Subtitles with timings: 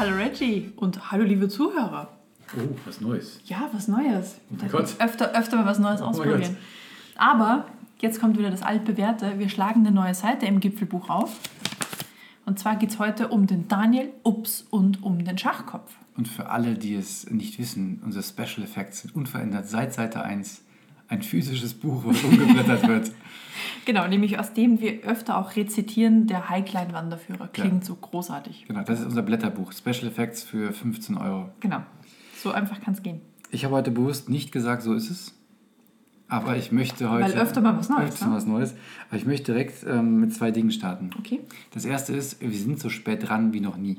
[0.00, 2.08] Hallo Reggie und hallo liebe Zuhörer.
[2.56, 3.38] Oh, was Neues.
[3.44, 4.40] Ja, was Neues.
[4.50, 4.96] Oh Da mein Gott.
[4.98, 6.56] Öfter, öfter mal was Neues Oh ausprobieren.
[7.16, 7.66] Aber
[7.98, 9.38] jetzt kommt wieder das altbewährte.
[9.38, 11.38] Wir schlagen eine neue Seite im Gipfelbuch auf.
[12.46, 15.92] Und zwar geht es heute um den Daniel Ups und um den Schachkopf.
[16.16, 20.62] Und für alle, die es nicht wissen, unsere Special Effects sind unverändert seit Seite 1
[21.10, 23.10] ein physisches Buch, was umgeblättert wird.
[23.84, 27.48] Genau, nämlich aus dem wir öfter auch rezitieren, der Highline-Wanderführer.
[27.48, 28.66] Klingt so großartig.
[28.68, 29.72] Genau, das ist unser Blätterbuch.
[29.72, 31.50] Special Effects für 15 Euro.
[31.60, 31.82] Genau.
[32.36, 33.20] So einfach kann es gehen.
[33.50, 35.34] Ich habe heute bewusst nicht gesagt, so ist es.
[36.28, 37.24] Aber ich möchte heute.
[37.24, 38.30] Weil öfter mal was Neues, Öfter ne?
[38.30, 38.74] mal was Neues.
[39.08, 41.10] Aber ich möchte direkt ähm, mit zwei Dingen starten.
[41.18, 41.40] Okay.
[41.72, 43.98] Das erste ist, wir sind so spät dran wie noch nie.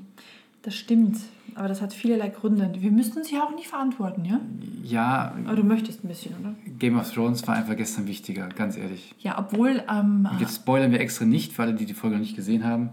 [0.62, 1.18] Das stimmt.
[1.56, 2.72] Aber das hat vielerlei Gründe.
[2.78, 4.40] Wir müssten uns ja auch nicht verantworten, ja?
[4.84, 6.54] Ja, Aber du möchtest ein bisschen, oder?
[6.80, 9.14] Game of Thrones war einfach gestern wichtiger, ganz ehrlich.
[9.20, 12.22] Ja, obwohl ähm, Und jetzt spoilern wir extra nicht, für alle, die die Folge noch
[12.22, 12.90] nicht gesehen haben.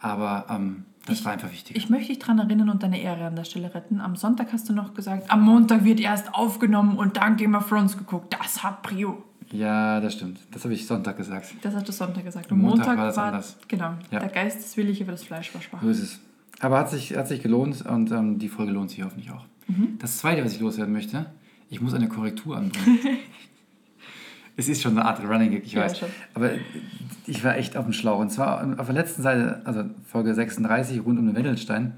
[0.00, 1.76] Aber ähm, das war einfach wichtiger.
[1.78, 4.00] Ich möchte dich daran erinnern und deine Ehre an der Stelle retten.
[4.00, 7.68] Am Sonntag hast du noch gesagt, am Montag wird erst aufgenommen und dann Game of
[7.68, 8.34] Thrones geguckt.
[8.40, 9.22] Das hat Prio.
[9.52, 10.40] ja, das stimmt.
[10.50, 11.54] Das habe ich Sonntag gesagt.
[11.62, 12.50] Das hast du Sonntag gesagt.
[12.50, 13.56] Und Montag Montag, war das war anders.
[13.68, 13.92] Genau.
[14.10, 14.20] Ja.
[14.20, 15.82] Der Geist ist willig, aber das Fleisch war schwach.
[15.82, 16.20] So ist es.
[16.60, 19.44] Aber hat sich, hat sich gelohnt und ähm, die Folge lohnt sich hoffentlich auch.
[19.68, 19.98] Mhm.
[19.98, 21.26] Das zweite, was ich loswerden möchte,
[21.70, 22.98] ich muss eine Korrektur anbringen.
[24.56, 25.98] es ist schon eine Art Running Gag, ich Ja, weiß.
[25.98, 26.08] schon.
[26.34, 26.50] Aber
[27.26, 28.20] ich war echt auf dem Schlauch.
[28.20, 31.94] Und zwar auf der letzten Seite, also Folge 36, rund um den Wendelstein,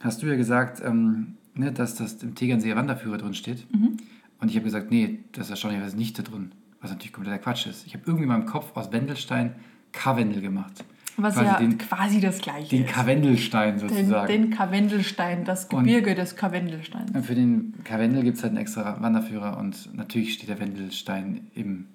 [0.00, 3.66] hast du ja gesagt, ähm, ne, dass das im Tegernseer Wanderführer drin steht.
[3.74, 3.96] Mhm.
[4.38, 6.52] Und ich habe gesagt, nee, das ist erstaunlicherweise nicht da drin.
[6.80, 7.86] Was natürlich kompletter Quatsch ist.
[7.86, 9.54] Ich habe irgendwie in meinem Kopf aus Wendelstein
[9.92, 10.84] Karwendel gemacht.
[11.18, 12.92] Was Quasi ja den- quasi das Gleiche Den ist.
[12.92, 14.26] Karwendelstein Den, sozusagen.
[14.28, 17.10] den Karwendelstein, das Gebirge des Karwendelsteins.
[17.12, 21.46] Und Für den Karwendel gibt es halt einen extra Wanderführer und natürlich steht der Wendelstein
[21.54, 21.86] im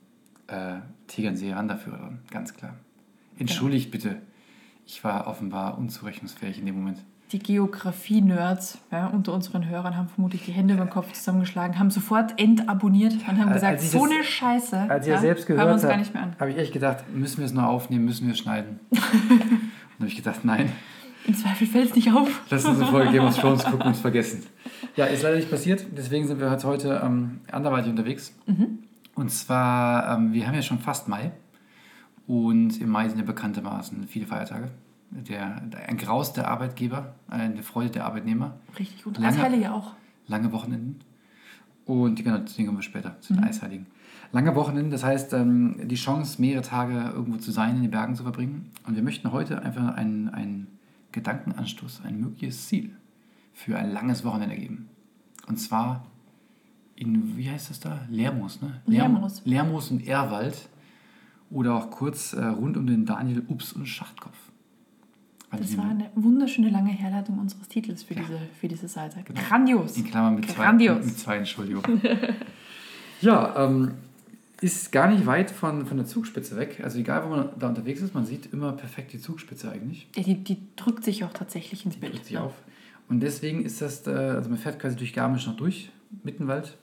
[0.48, 0.76] äh,
[1.08, 2.76] Tegernseer Wanderführer drin, ganz klar.
[3.38, 4.18] Entschuldigt bitte,
[4.86, 7.04] ich war offenbar unzurechnungsfähig in dem Moment.
[7.32, 11.90] Die Geografie-Nerds ja, unter unseren Hörern haben vermutlich die Hände über den Kopf zusammengeschlagen, haben
[11.90, 14.78] sofort entabonniert und haben Als gesagt, ich so das- eine Scheiße.
[14.90, 16.36] Als ich ja, das selbst hören wir gehört uns gar habe, nicht mehr an.
[16.40, 18.80] habe ich echt gedacht, müssen wir es noch aufnehmen, müssen wir es schneiden?
[18.90, 20.72] und dann habe ich gedacht, nein,
[21.26, 22.42] Im Zweifel fällt es nicht auf.
[22.50, 24.44] lass uns eine Folge Game of Thrones gucken und es vergessen.
[24.98, 28.36] Ja, ist leider nicht passiert, deswegen sind wir heute ähm, anderweitig unterwegs.
[29.16, 31.32] Und zwar, ähm, wir haben ja schon fast Mai
[32.28, 34.70] und im Mai sind ja bekanntermaßen viele Feiertage.
[35.12, 39.18] Der, ein Graus der Arbeitgeber, eine Freude der Arbeitnehmer, Richtig gut.
[39.18, 39.94] Lange- Eisheilige auch.
[40.28, 41.02] lange Wochenenden.
[41.86, 43.88] Und genau, deswegen kommen wir später zu den Eisheiligen.
[44.32, 48.16] Lange Wochenenden, das heißt, ähm, die Chance, mehrere Tage irgendwo zu sein, in den Bergen
[48.16, 48.70] zu verbringen.
[48.88, 50.68] Und wir möchten heute einfach einen, einen
[51.12, 52.96] Gedankenanstoß, ein mögliches Ziel
[53.52, 54.88] für ein langes Wochenende geben.
[55.48, 56.06] Und zwar
[56.96, 58.00] in, wie heißt das da?
[58.10, 58.80] Lermoos, ne?
[58.86, 59.42] Lermoos.
[59.44, 60.70] Lermoos und Erwald.
[61.50, 64.38] Oder auch kurz äh, rund um den Daniel Ups und Schachtkopf.
[65.60, 69.20] Das die- war eine wunderschöne lange Herleitung unseres Titels für, diese, für diese Seite.
[69.50, 69.98] Grandios.
[69.98, 71.06] In Klammern mit zwei, Grandios.
[71.06, 71.84] mit zwei Entschuldigung.
[73.22, 73.92] ja, ähm,
[74.62, 76.82] ist gar nicht weit von, von der Zugspitze weg.
[76.84, 80.08] Also egal, wo man da unterwegs ist, man sieht immer perfekt die Zugspitze eigentlich.
[80.16, 82.14] Ja, die, die drückt sich auch tatsächlich ins Bild.
[82.14, 82.54] Drückt sich auf.
[83.10, 85.90] Und deswegen ist das, äh, also man fährt quasi durch Garmisch noch durch,
[86.24, 86.78] Mittenwald,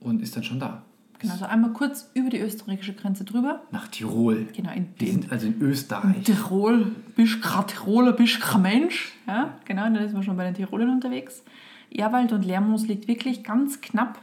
[0.00, 0.84] und ist dann schon da.
[1.20, 3.62] Genau, also einmal kurz über die österreichische Grenze drüber.
[3.70, 4.46] Nach Tirol.
[4.56, 6.22] Genau, in, Wir sind also in Österreich.
[6.24, 9.12] Tirol, bist grad Tiroler, bist grad Mensch.
[9.26, 11.42] Ja, genau, dann ist man schon bei den Tirolern unterwegs.
[11.90, 14.18] Erwald und Lermoos liegt wirklich ganz knapp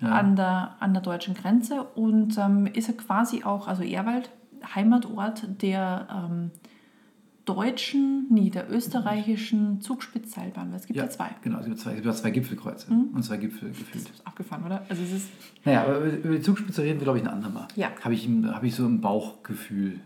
[0.00, 0.08] Ja.
[0.12, 4.30] an, der, an der deutschen Grenze und ähm, ist ja quasi auch, also Erwald,
[4.74, 6.50] Heimatort der ähm,
[7.44, 11.28] deutschen, nee, der österreichischen Zugspitzseilbahn, es gibt ja, zwei.
[11.42, 14.08] Genau, es gibt zwei, es gibt zwei Gipfelkreuze und zwei Gipfel gefühlt.
[14.08, 14.84] Ist abgefahren, oder?
[14.88, 15.28] Also es ist,
[15.64, 17.68] Naja, aber über die Zugspitze reden wir, glaube ich, ein andermal.
[17.76, 17.88] Ja.
[18.02, 20.00] Habe ich, habe ich so im Bauchgefühl.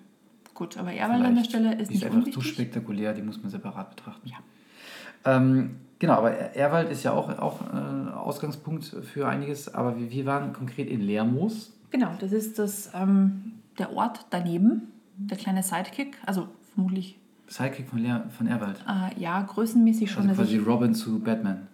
[0.54, 1.44] gut, aber Erwald an der.
[1.44, 2.52] Stelle ist Die nicht ist einfach zu unwichtig.
[2.52, 4.28] spektakulär, die muss man separat betrachten.
[4.28, 4.36] Ja.
[5.24, 10.10] Ähm, genau, aber Er- Erwald ist ja auch, auch äh, Ausgangspunkt für einiges, aber wir,
[10.10, 11.72] wir waren konkret in Lermoos.
[11.90, 14.82] Genau, das ist das, ähm, der Ort daneben,
[15.16, 17.16] der kleine Sidekick, also vermutlich,
[17.48, 18.84] Sidekick von, Leer, von Erwald.
[18.86, 20.28] äh, ja, größenmäßig schon.
[20.28, 21.66] Also quasi Robin zu Batman.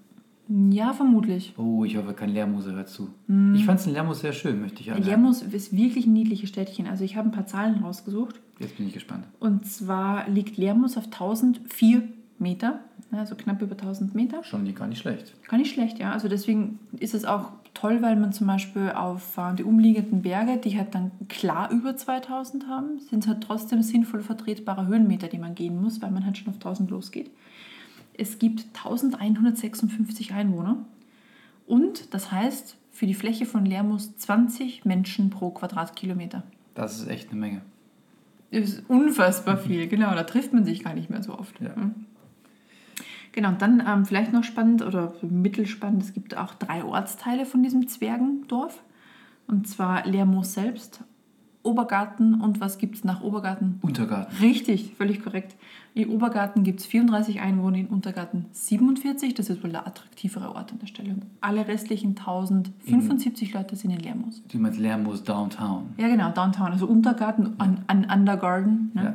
[0.49, 1.55] ich, ja, vermutlich.
[1.57, 3.09] Oh, ich hoffe, kein Lermoser hört zu.
[3.55, 5.09] Ich fand es in Lermoos sehr schön, möchte ich anmerken.
[5.09, 6.87] Lermoos ist wirklich ein niedliches Städtchen.
[6.87, 8.41] Also ich habe ein paar Zahlen rausgesucht.
[8.61, 9.25] Jetzt bin ich gespannt.
[9.41, 12.03] Und zwar liegt Lermoos auf 1004
[12.39, 12.81] Meter,
[13.19, 14.43] also knapp über 1000 Meter.
[14.45, 15.35] Schon nicht- gar nicht schlecht.
[15.49, 16.13] Gar nicht schlecht, ja.
[16.13, 20.59] Also deswegen ist es auch toll, weil man zum Beispiel auf äh, die umliegenden Berge,
[20.59, 25.39] die halt dann klar über 2000 haben, sind es halt trotzdem sinnvoll vertretbare Höhenmeter, die
[25.39, 27.31] man gehen muss, weil man halt schon auf 1000 losgeht.
[28.17, 30.77] Es gibt 1156 Einwohner
[31.67, 36.45] und das heißt für die Fläche von Lermoos 20 Menschen pro Quadratkilometer.
[36.75, 37.63] Das ist echt eine Menge.
[38.53, 40.15] Das ist unfassbar viel, genau.
[40.15, 41.61] Da trifft man sich gar nicht mehr so oft.
[41.61, 41.75] Ja.
[41.75, 42.07] Hm.
[43.35, 47.65] Genau, und dann ähm, vielleicht noch spannend oder mittelspannend, es gibt auch drei Ortsteile von
[47.65, 48.81] diesem Zwergendorf.
[49.49, 51.03] Und zwar Lermoos selbst,
[51.65, 53.81] Obergarten und was gibt es nach Obergarten?
[53.83, 54.37] Untergarten.
[54.41, 55.57] Richtig, völlig korrekt.
[55.95, 59.35] In Obergarten gibt es 34 Einwohner, in Untergarten 47.
[59.35, 61.15] Das ist wohl der attraktivere Ort an der Stelle.
[61.15, 64.43] Und alle restlichen 1075 Leute sind in Lermoos.
[64.53, 65.95] Die mit Lermoos Downtown.
[65.97, 66.71] Ja, genau, Downtown.
[66.71, 68.93] Also Untergarten, an, an Undergarden.
[68.95, 69.03] Ne?
[69.03, 69.15] Ja.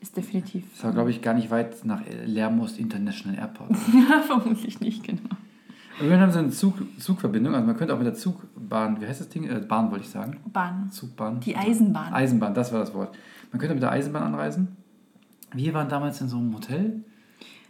[0.00, 0.64] Ist definitiv.
[0.72, 3.70] Das war, glaube ich, gar nicht weit nach Lermoos International Airport.
[3.94, 5.30] Ja, vermutlich nicht, genau.
[5.98, 9.06] Und wir haben so eine Zug, Zugverbindung, also man könnte auch mit der Zugbahn, wie
[9.06, 9.44] heißt das Ding?
[9.48, 10.38] Äh, Bahn wollte ich sagen.
[10.52, 10.90] Bahn.
[10.90, 11.40] Zugbahn.
[11.40, 12.12] Die Eisenbahn.
[12.12, 13.16] Eisenbahn, das war das Wort.
[13.50, 14.76] Man könnte mit der Eisenbahn anreisen.
[15.54, 17.02] Wir waren damals in so einem Hotel.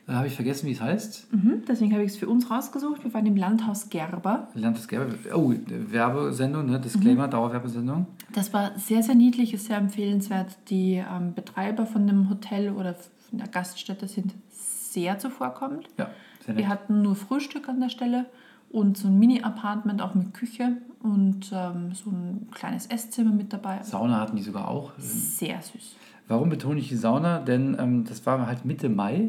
[0.06, 1.32] Da habe ich vergessen, wie es heißt.
[1.32, 3.02] Mhm, deswegen habe ich es für uns rausgesucht.
[3.02, 4.48] Wir waren im Landhaus Gerber.
[4.54, 5.14] Landesgerber.
[5.34, 6.78] Oh, Werbesendung, ne?
[6.78, 8.06] Disclaimer, Dauerwerbesendung.
[8.32, 10.56] Das war sehr, sehr niedlich, ist sehr empfehlenswert.
[10.70, 15.88] Die ähm, Betreiber von dem Hotel oder von der Gaststätte sind sehr zuvorkommend.
[15.98, 16.10] Ja,
[16.44, 16.64] sehr nett.
[16.64, 18.26] Wir hatten nur Frühstück an der Stelle
[18.70, 23.82] und so ein Mini-Apartment auch mit Küche und ähm, so ein kleines Esszimmer mit dabei.
[23.82, 24.92] Sauna hatten die sogar auch.
[24.98, 25.96] Sehr süß.
[26.28, 27.38] Warum betone ich die Sauna?
[27.38, 29.28] Denn ähm, das war halt Mitte Mai,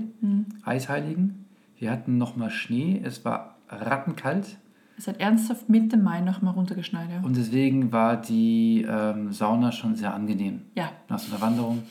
[0.63, 1.45] Eisheiligen.
[1.77, 4.57] Wir hatten nochmal Schnee, es war rattenkalt
[4.97, 7.09] Es hat ernsthaft Mitte Mai noch mal runtergeschneit.
[7.11, 7.21] Ja.
[7.21, 11.83] und deswegen war die ähm, Sauna schon sehr angenehm ja, nach so einer Wanderung.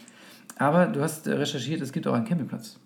[0.58, 2.79] Aber du hast recherchiert, es gibt auch einen Campingplatz.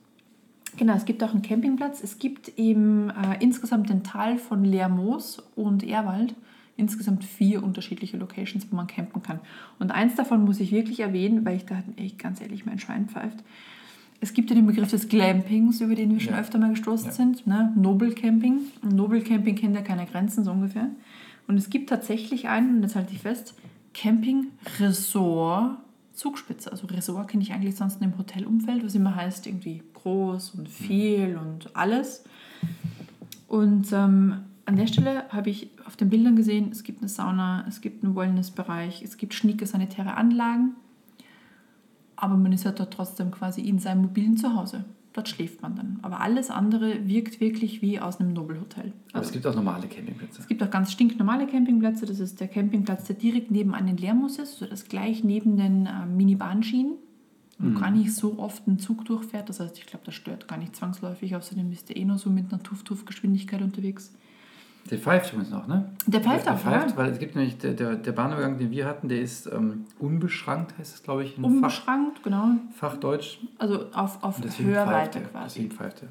[0.77, 0.95] genau.
[0.95, 2.03] Es gibt auch einen Campingplatz.
[2.03, 6.35] Es gibt eben äh, insgesamt den Tal von Lermoos und Erwald.
[6.81, 9.39] Insgesamt vier unterschiedliche Locations, wo man campen kann.
[9.79, 13.07] Und eins davon muss ich wirklich erwähnen, weil ich da echt ganz ehrlich mein Schwein
[13.09, 13.45] pfeift.
[14.23, 16.41] Es gibt ja den Begriff des Glampings, über den wir schon Ja.
[16.41, 17.13] öfter mal gestoßen Ja.
[17.13, 17.47] sind.
[17.47, 17.73] Ne?
[17.77, 18.61] Noble Camping.
[18.83, 20.89] Noble Camping kennt ja keine Grenzen, so ungefähr.
[21.47, 23.55] Und es gibt tatsächlich einen, und jetzt halte ich fest,
[23.95, 24.47] Camping
[24.79, 25.79] Resort
[26.15, 26.71] Zugspitze.
[26.71, 31.39] Also Resort kenne ich eigentlich sonst im Hotelumfeld, was immer heißt, irgendwie groß und viel
[31.41, 32.25] und alles.
[33.49, 34.35] Und ähm,
[34.71, 38.05] an der Stelle habe ich auf den Bildern gesehen, es gibt eine Sauna, es gibt
[38.05, 40.77] einen Wellnessbereich, es gibt schnicke sanitäre Anlagen.
[42.15, 44.85] Aber man ist ja dort trotzdem quasi in seinem mobilen Zuhause.
[45.13, 45.99] Dort schläft man dann.
[46.03, 48.93] Aber alles andere wirkt wirklich wie aus einem Nobelhotel.
[49.13, 50.41] Aber es gibt auch normale Campingplätze.
[50.41, 52.07] Es gibt auch ganz stinknormale Campingplätze.
[52.07, 55.87] Das ist der Campingplatz, der direkt nebenan den Lermus ist, also das gleich neben den
[55.87, 56.93] äh, Mini-Bahnschienen,
[57.59, 59.49] wo gar nicht so oft ein Zug durchfährt.
[59.49, 61.35] Das heißt, ich glaube, das stört gar nicht zwangsläufig.
[61.35, 64.13] Außerdem ist der eh nur so mit einer Tuff-Tuff-Geschwindigkeit unterwegs.
[64.91, 65.91] Der pfeift übrigens noch, ne?
[66.07, 68.87] Der pfeift auch, der pfeift, weil es gibt nämlich, der, der, der Bahnübergang, den wir
[68.87, 72.49] hatten, der ist ähm, unbeschrankt, heißt es, glaube ich, in Fach, Unbeschrankt, genau.
[72.75, 73.39] Fachdeutsch.
[73.59, 75.45] Also auf, auf Hörweite quasi.
[75.45, 76.09] Deswegen pfeift er.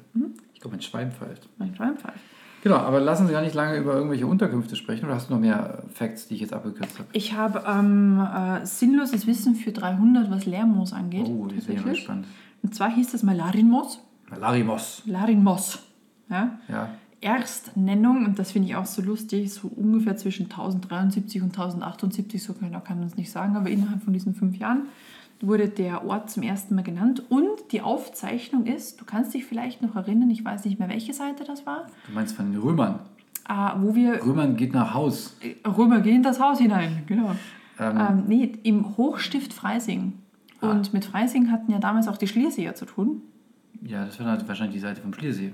[0.54, 1.48] Ich glaube, ein Schwein pfeift.
[1.58, 2.20] Mein Schwein pfeift.
[2.62, 5.06] Genau, aber lassen Sie gar nicht lange über irgendwelche Unterkünfte sprechen.
[5.06, 7.08] Oder hast du noch mehr Facts, die ich jetzt abgekürzt habe?
[7.12, 11.26] Ich habe ähm, äh, sinnloses Wissen für 300, was Leermoos angeht.
[11.26, 12.00] Oh, die tatsächlich.
[12.00, 12.26] gespannt.
[12.62, 14.00] Und zwar hieß das mal Larinmoos.
[14.38, 15.02] Larimos.
[15.06, 15.78] Larinmoos.
[16.28, 16.58] Ja?
[16.68, 16.90] Ja.
[17.20, 22.54] Erstnennung, und das finde ich auch so lustig, so ungefähr zwischen 1073 und 1078, so
[22.54, 24.84] genau kann man es nicht sagen, aber innerhalb von diesen fünf Jahren
[25.42, 27.22] wurde der Ort zum ersten Mal genannt.
[27.30, 31.12] Und die Aufzeichnung ist, du kannst dich vielleicht noch erinnern, ich weiß nicht mehr, welche
[31.14, 33.00] Seite das war, Du meinst von den Römern.
[33.48, 35.36] äh, wo wir Römern geht nach Haus.
[35.66, 37.34] Römer gehen in das Haus hinein, genau.
[37.78, 40.12] Ähm, Ähm, nee, im Hochstift Freising.
[40.60, 40.70] Ah.
[40.72, 43.22] Und mit Freising hatten ja damals auch die Schlierseer zu tun.
[43.82, 45.52] ja, das war dann wahrscheinlich die Seite vom Schliersee.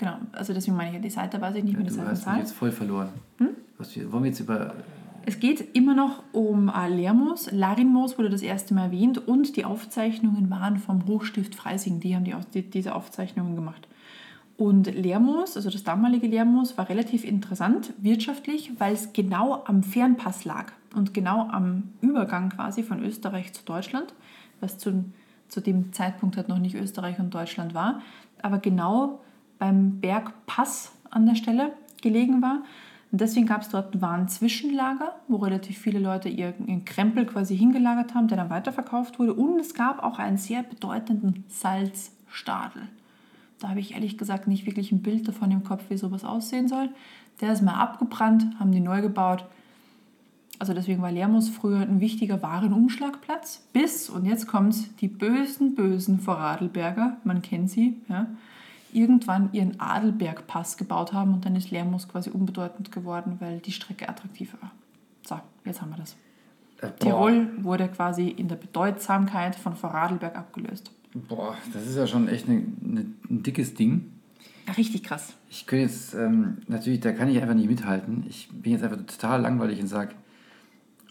[0.00, 2.02] Genau, also deswegen meine ich ja die Seite, weiß ich nicht Ja, mehr die du
[2.02, 3.10] hast mich jetzt voll verloren.
[3.76, 4.72] Was wir, wollen wir jetzt über.
[5.26, 7.52] Es geht immer noch um äh, Lermoos.
[7.52, 12.00] Larinmoos wurde das erste Mal erwähnt und die Aufzeichnungen waren vom Hochstift Freising.
[12.00, 13.86] Die haben die, die, diese Aufzeichnungen gemacht.
[14.56, 20.46] Und Lermoos, also das damalige Lermoos, war relativ interessant wirtschaftlich, weil es genau am Fernpass
[20.46, 24.14] lag und genau am Übergang quasi von Österreich zu Deutschland,
[24.60, 25.04] was zu,
[25.48, 28.00] zu dem Zeitpunkt halt noch nicht Österreich und Deutschland war,
[28.40, 29.20] aber genau
[29.60, 32.62] beim Bergpass an der Stelle gelegen war.
[33.12, 38.14] Und deswegen gab es dort ein Warenzwischenlager, wo relativ viele Leute ihren Krempel quasi hingelagert
[38.14, 39.34] haben, der dann weiterverkauft wurde.
[39.34, 42.82] Und es gab auch einen sehr bedeutenden Salzstadel.
[43.58, 46.66] Da habe ich ehrlich gesagt nicht wirklich ein Bild davon im Kopf, wie sowas aussehen
[46.66, 46.88] soll.
[47.40, 49.44] Der ist mal abgebrannt, haben die neu gebaut.
[50.58, 56.20] Also deswegen war Lermoos früher ein wichtiger Warenumschlagplatz, bis, und jetzt kommt's, die bösen, bösen
[56.20, 58.26] Vorarlberger, man kennt sie, ja,
[58.94, 64.08] irgendwann ihren Adelbergpass gebaut haben und dann ist Lermoos quasi unbedeutend geworden, weil die Strecke
[64.08, 64.72] attraktiver war.
[65.26, 66.16] So, jetzt haben wir das.
[66.78, 70.90] Äh, boah, Tirol wurde quasi in der Bedeutsamkeit von Vorarlberg abgelöst.
[71.28, 74.12] Boah, das ist ja schon echt eine, eine, ein dickes Ding.
[74.66, 75.34] Ja, richtig krass.
[75.48, 78.24] Ich könnte jetzt, ähm, natürlich, da kann ich einfach nicht mithalten.
[78.28, 80.14] Ich bin jetzt einfach total langweilig und sage,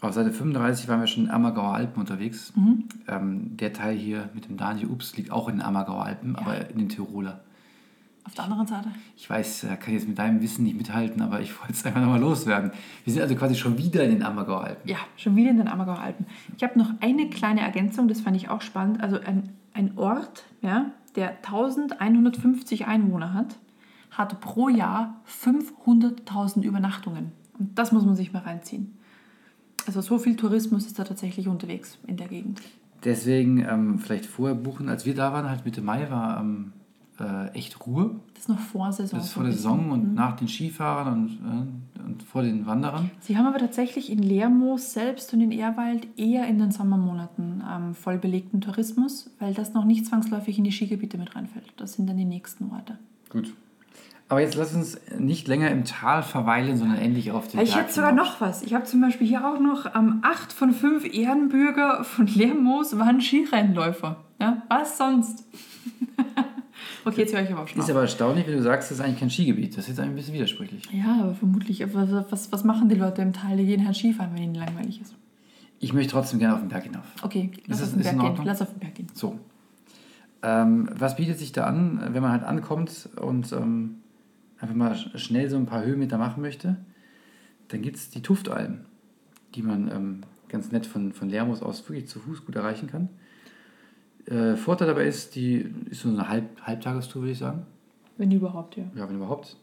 [0.00, 2.54] auf Seite 35 waren wir schon in Ammergauer Alpen unterwegs.
[3.06, 6.70] Ähm, der Teil hier mit dem Daniel Ups liegt auch in den Ammergauer Alpen, aber
[6.70, 7.40] in den Tiroler.
[8.30, 8.90] Auf der anderen Seite?
[9.16, 11.84] Ich weiß, da kann ich jetzt mit deinem Wissen nicht mithalten, aber ich wollte es
[11.84, 12.70] einfach nochmal loswerden.
[13.04, 14.88] Wir sind also quasi schon wieder in den Ammergauer Alpen.
[14.88, 16.26] Ja, schon wieder in den Ammergauer Alpen.
[16.56, 19.02] Ich habe noch eine kleine Ergänzung, das fand ich auch spannend.
[19.02, 23.56] Also ein, ein Ort, ja, der 1150 Einwohner hat,
[24.12, 27.32] hat pro Jahr 500.000 Übernachtungen.
[27.58, 28.96] Und das muss man sich mal reinziehen.
[29.88, 32.60] Also so viel Tourismus ist da tatsächlich unterwegs in der Gegend.
[33.02, 34.88] Deswegen ähm, vielleicht vorher buchen.
[34.88, 36.72] Als wir da waren, halt Mitte Mai, war ähm,
[37.20, 38.16] äh, echt Ruhe.
[38.34, 39.18] Das ist noch vor Saison.
[39.18, 40.14] Das ist vor der Saison und mhm.
[40.14, 43.10] nach den Skifahrern und, äh, und vor den Wanderern.
[43.20, 47.94] Sie haben aber tatsächlich in Lermoos selbst und in Ehrwald eher in den Sommermonaten ähm,
[47.94, 51.72] voll belegten Tourismus, weil das noch nicht zwangsläufig in die Skigebiete mit reinfällt.
[51.76, 52.98] Das sind dann die nächsten Orte.
[53.28, 53.52] Gut.
[54.30, 57.92] Aber jetzt lass uns nicht länger im Tal verweilen, sondern endlich auf den Ich hätte
[57.92, 58.62] sogar noch was.
[58.62, 63.20] Ich habe zum Beispiel hier auch noch ähm, acht von fünf Ehrenbürger von Lermoos waren
[63.20, 64.16] Skirennläufer.
[64.40, 65.44] Ja, was sonst?
[67.04, 67.90] okay, jetzt höre ich aber auch schon Ist auf.
[67.90, 69.72] aber erstaunlich, wenn du sagst, das ist eigentlich kein Skigebiet.
[69.72, 70.88] Das ist jetzt ein bisschen widersprüchlich.
[70.92, 71.82] Ja, aber vermutlich.
[71.94, 73.56] Was, was, was machen die Leute im Tal?
[73.56, 75.14] Die gehen halt Skifahren, wenn ihnen langweilig ist.
[75.78, 77.06] Ich möchte trotzdem gerne auf den Berg hinauf.
[77.22, 78.44] Okay, lass, ist auf, den Berg gehen.
[78.44, 79.08] lass auf den Berg gehen.
[79.14, 79.38] So.
[80.42, 83.52] Ähm, was bietet sich da an, wenn man halt ankommt und...
[83.52, 83.96] Ähm,
[84.60, 86.76] einfach mal schnell so ein paar Höhenmeter machen möchte,
[87.68, 88.80] dann gibt es die Tuftalm,
[89.54, 93.08] die man ähm, ganz nett von, von Lermus aus wirklich zu Fuß gut erreichen kann.
[94.26, 97.66] Äh, Vorteil dabei ist, die ist so eine Halb Halbtagestour, würde ich sagen.
[98.16, 98.84] Wenn überhaupt, ja.
[98.94, 99.56] Ja, wenn überhaupt.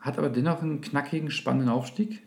[0.00, 2.22] Hat aber dennoch einen knackigen, spannenden Aufstieg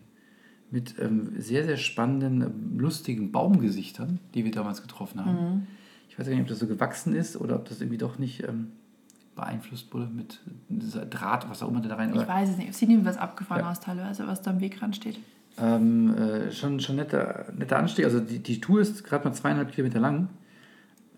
[0.72, 5.36] mit ähm, sehr, sehr spannenden, ähm, lustigen Baumgesichtern, die wir damals getroffen haben.
[5.36, 5.67] Mhm.
[6.10, 8.43] Ich weiß gar nicht, ob das so gewachsen ist oder ob das irgendwie doch nicht
[8.43, 8.72] ähm,
[9.36, 12.13] beeinflusst wurde mit dieser Draht, was auch immer da rein.
[12.13, 12.74] Ich weiß es nicht.
[12.74, 13.72] Sieht ihm was abgefahren ja.
[13.72, 15.19] aus teilweise, was da am Wegrand steht.
[15.60, 18.05] Ähm, äh, schon schon netter, netter Anstieg.
[18.05, 20.29] Also die, die Tour ist gerade mal zweieinhalb Kilometer lang.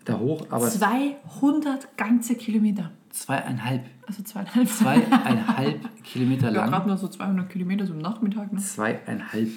[0.04, 0.68] Da hoch, aber.
[0.68, 2.90] 200 ganze Kilometer.
[3.10, 3.84] Zweieinhalb.
[4.06, 4.68] Also zweieinhalb.
[4.68, 6.54] Zweieinhalb Kilometer lang.
[6.54, 8.52] Ja, gerade nur so 200 Kilometer so am Nachmittag.
[8.52, 8.60] Ne?
[8.60, 9.50] Zweieinhalb.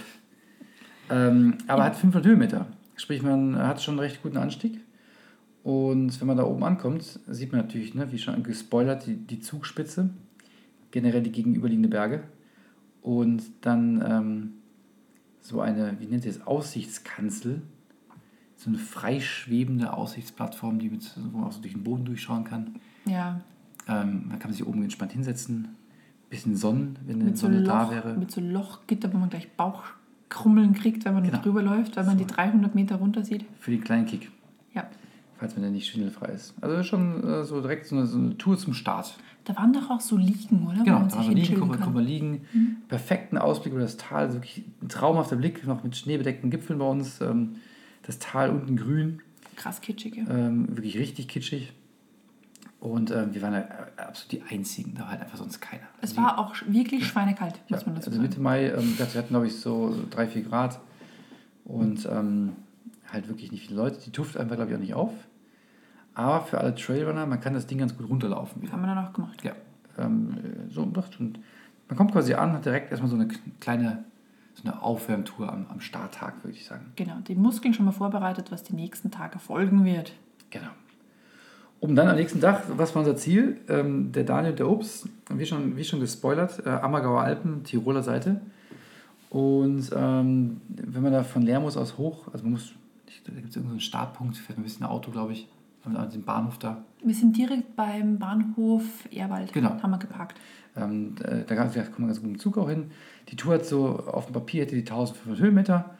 [1.09, 1.85] Ähm, aber ja.
[1.85, 2.67] hat 500 Höhenmeter.
[2.95, 4.79] Sprich, man hat schon einen recht guten Anstieg.
[5.63, 9.39] Und wenn man da oben ankommt, sieht man natürlich, ne, wie schon gespoilert, die, die
[9.39, 10.09] Zugspitze,
[10.91, 12.23] generell die gegenüberliegende Berge.
[13.01, 14.53] Und dann ähm,
[15.41, 17.61] so eine, wie nennt ihr das, Aussichtskanzel.
[18.63, 22.75] So eine freischwebende Aussichtsplattform, die mit, wo man auch so durch den Boden durchschauen kann.
[23.05, 23.41] Ja.
[23.87, 25.69] Ähm, da kann man sich oben entspannt hinsetzen.
[26.29, 28.15] Bisschen Sonnen, wenn eine Sonne so da wäre.
[28.15, 31.39] Mit so Lochgitter, wo man gleich Bauchkrummeln kriegt, wenn man genau.
[31.39, 32.23] drüber läuft, weil man so.
[32.23, 33.45] die 300 Meter runter sieht.
[33.59, 34.31] Für den kleinen Kick.
[34.73, 34.87] Ja
[35.43, 36.53] falls man denn nicht schwindelfrei ist.
[36.61, 39.15] Also schon äh, so direkt so eine, so eine, Tour zum Start.
[39.43, 40.83] Da waren doch auch so Liegen, oder?
[40.85, 42.45] Genau, da waren so Liegen, man, kann liegen.
[42.53, 42.77] Mhm.
[42.87, 46.85] Perfekten Ausblick über das Tal, also wirklich ein traumhafter Blick, noch mit schneebedeckten Gipfeln bei
[46.85, 47.19] uns.
[47.19, 47.57] Ähm,
[48.03, 49.21] das Tal unten grün.
[49.55, 50.27] Krass kitschig, ja.
[50.29, 51.73] Ähm, wirklich richtig kitschig.
[52.79, 55.83] Und ähm, wir waren ja absolut die Einzigen, da war halt einfach sonst keiner.
[56.01, 59.05] Es also war auch wirklich schweinekalt, muss ja, man dazu also Mitte Mai, ähm, wir
[59.05, 60.81] hatten glaube ich so drei, vier Grad
[61.63, 62.57] und ähm,
[63.09, 63.99] halt wirklich nicht viele Leute.
[64.03, 65.13] Die Tuft einfach glaube ich auch nicht auf.
[66.13, 68.61] Aber für alle Trailrunner, man kann das Ding ganz gut runterlaufen.
[68.61, 68.73] Wieder.
[68.73, 69.43] Haben wir dann auch gemacht.
[69.43, 69.53] Ja.
[69.97, 70.37] Ähm,
[70.69, 71.39] so, doch, und
[71.87, 73.27] man kommt quasi an, hat direkt erstmal so eine
[73.59, 74.03] kleine
[74.53, 76.91] so eine Aufwärmtour am, am Starttag, würde ich sagen.
[76.95, 80.13] Genau, die Muskeln schon mal vorbereitet, was die nächsten Tage folgen wird.
[80.49, 80.69] Genau.
[81.79, 83.59] Um dann am nächsten Tag, was war unser Ziel?
[83.67, 88.39] Ähm, der Daniel der Ups, wie schon, wie schon gespoilert, äh, Ammergauer Alpen, Tiroler Seite.
[89.29, 92.73] Und ähm, wenn man da von Lermus aus hoch, also man muss,
[93.25, 95.49] da gibt es irgendeinen Startpunkt, fährt ein bisschen Auto, glaube ich,
[95.85, 96.83] an dem Bahnhof da.
[97.03, 99.53] Wir sind direkt beim Bahnhof Ehrwald.
[99.53, 99.81] Genau.
[99.81, 100.39] Haben wir geparkt.
[100.75, 102.91] Ähm, da, da kommt man ganz gut mit dem Zug auch hin.
[103.29, 105.95] Die Tour hat so, auf dem Papier hätte die 1500 Höhenmeter.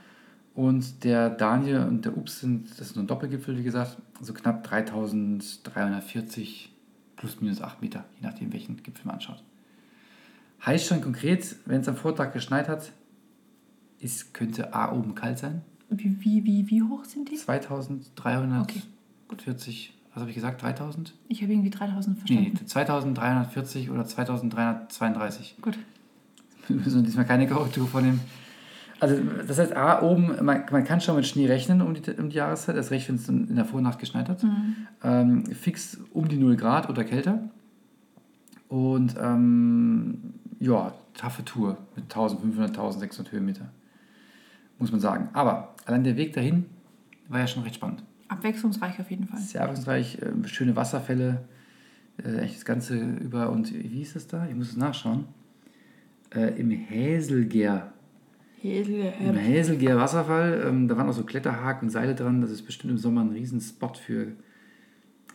[0.56, 4.34] Und der Daniel und der Ups sind, das ist nur ein Doppelgipfel, wie gesagt, so
[4.34, 6.72] knapp 3340
[7.16, 9.44] plus minus 8 Meter, je nachdem, welchen Gipfel man anschaut.
[10.66, 12.92] Heißt schon konkret, wenn es am Vortag geschneit hat,
[14.00, 15.62] ist, könnte A oben kalt sein.
[15.90, 17.36] Wie, wie, wie, wie hoch sind die?
[17.36, 18.82] 2300 okay.
[19.42, 21.14] 40, was habe ich gesagt, 3000?
[21.28, 22.52] Ich habe irgendwie 3000 verstanden.
[22.54, 25.58] Nee, 2340 oder 2332.
[25.62, 25.78] Gut.
[26.68, 28.22] Wir müssen diesmal keine Korrektur vornehmen.
[29.00, 32.30] Also das heißt, A, oben, man, man kann schon mit Schnee rechnen um die, um
[32.30, 34.44] die Jahreszeit, erst recht, wenn es in der Vornacht geschneit hat.
[34.44, 34.76] Mhm.
[35.04, 37.50] Ähm, fix um die 0 Grad oder kälter.
[38.70, 43.66] Und ähm, ja, taffe Tour mit 1500, 1600 Höhenmeter,
[44.80, 45.30] muss man sagen.
[45.34, 46.66] Aber allein der Weg dahin
[47.28, 48.04] war ja schon recht spannend.
[48.34, 49.40] Abwechslungsreich auf jeden Fall.
[49.40, 51.42] Sehr abwechslungsreich, äh, schöne Wasserfälle,
[52.24, 53.50] äh, echt das Ganze über.
[53.52, 54.48] Und wie ist es da?
[54.48, 55.26] Ich muss es nachschauen.
[56.34, 57.94] Äh, Im Häselger.
[58.62, 59.18] Häselger.
[59.20, 60.64] Im Häselger Wasserfall.
[60.68, 62.42] Ähm, da waren auch so Kletterhaken und Seile dran.
[62.42, 64.34] Das ist bestimmt im Sommer ein Riesenspot für.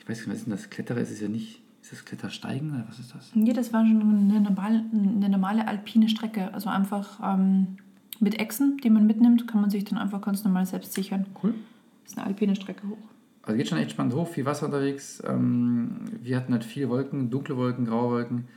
[0.00, 0.70] Ich weiß nicht, was ist denn das?
[0.70, 1.62] Kletterer ist es ja nicht.
[1.82, 3.30] Ist das Klettersteigen oder was ist das?
[3.34, 6.52] Nee, das war schon eine normale, eine normale alpine Strecke.
[6.52, 7.78] Also einfach ähm,
[8.20, 11.26] mit Echsen, die man mitnimmt, kann man sich dann einfach ganz normal selbst sichern.
[11.42, 11.54] Cool.
[12.08, 12.96] Das ist eine alpine Strecke hoch.
[13.42, 15.22] Also geht schon echt spannend hoch, viel Wasser unterwegs.
[15.26, 18.48] Ähm, wir hatten halt viele Wolken, dunkle Wolken, graue Wolken.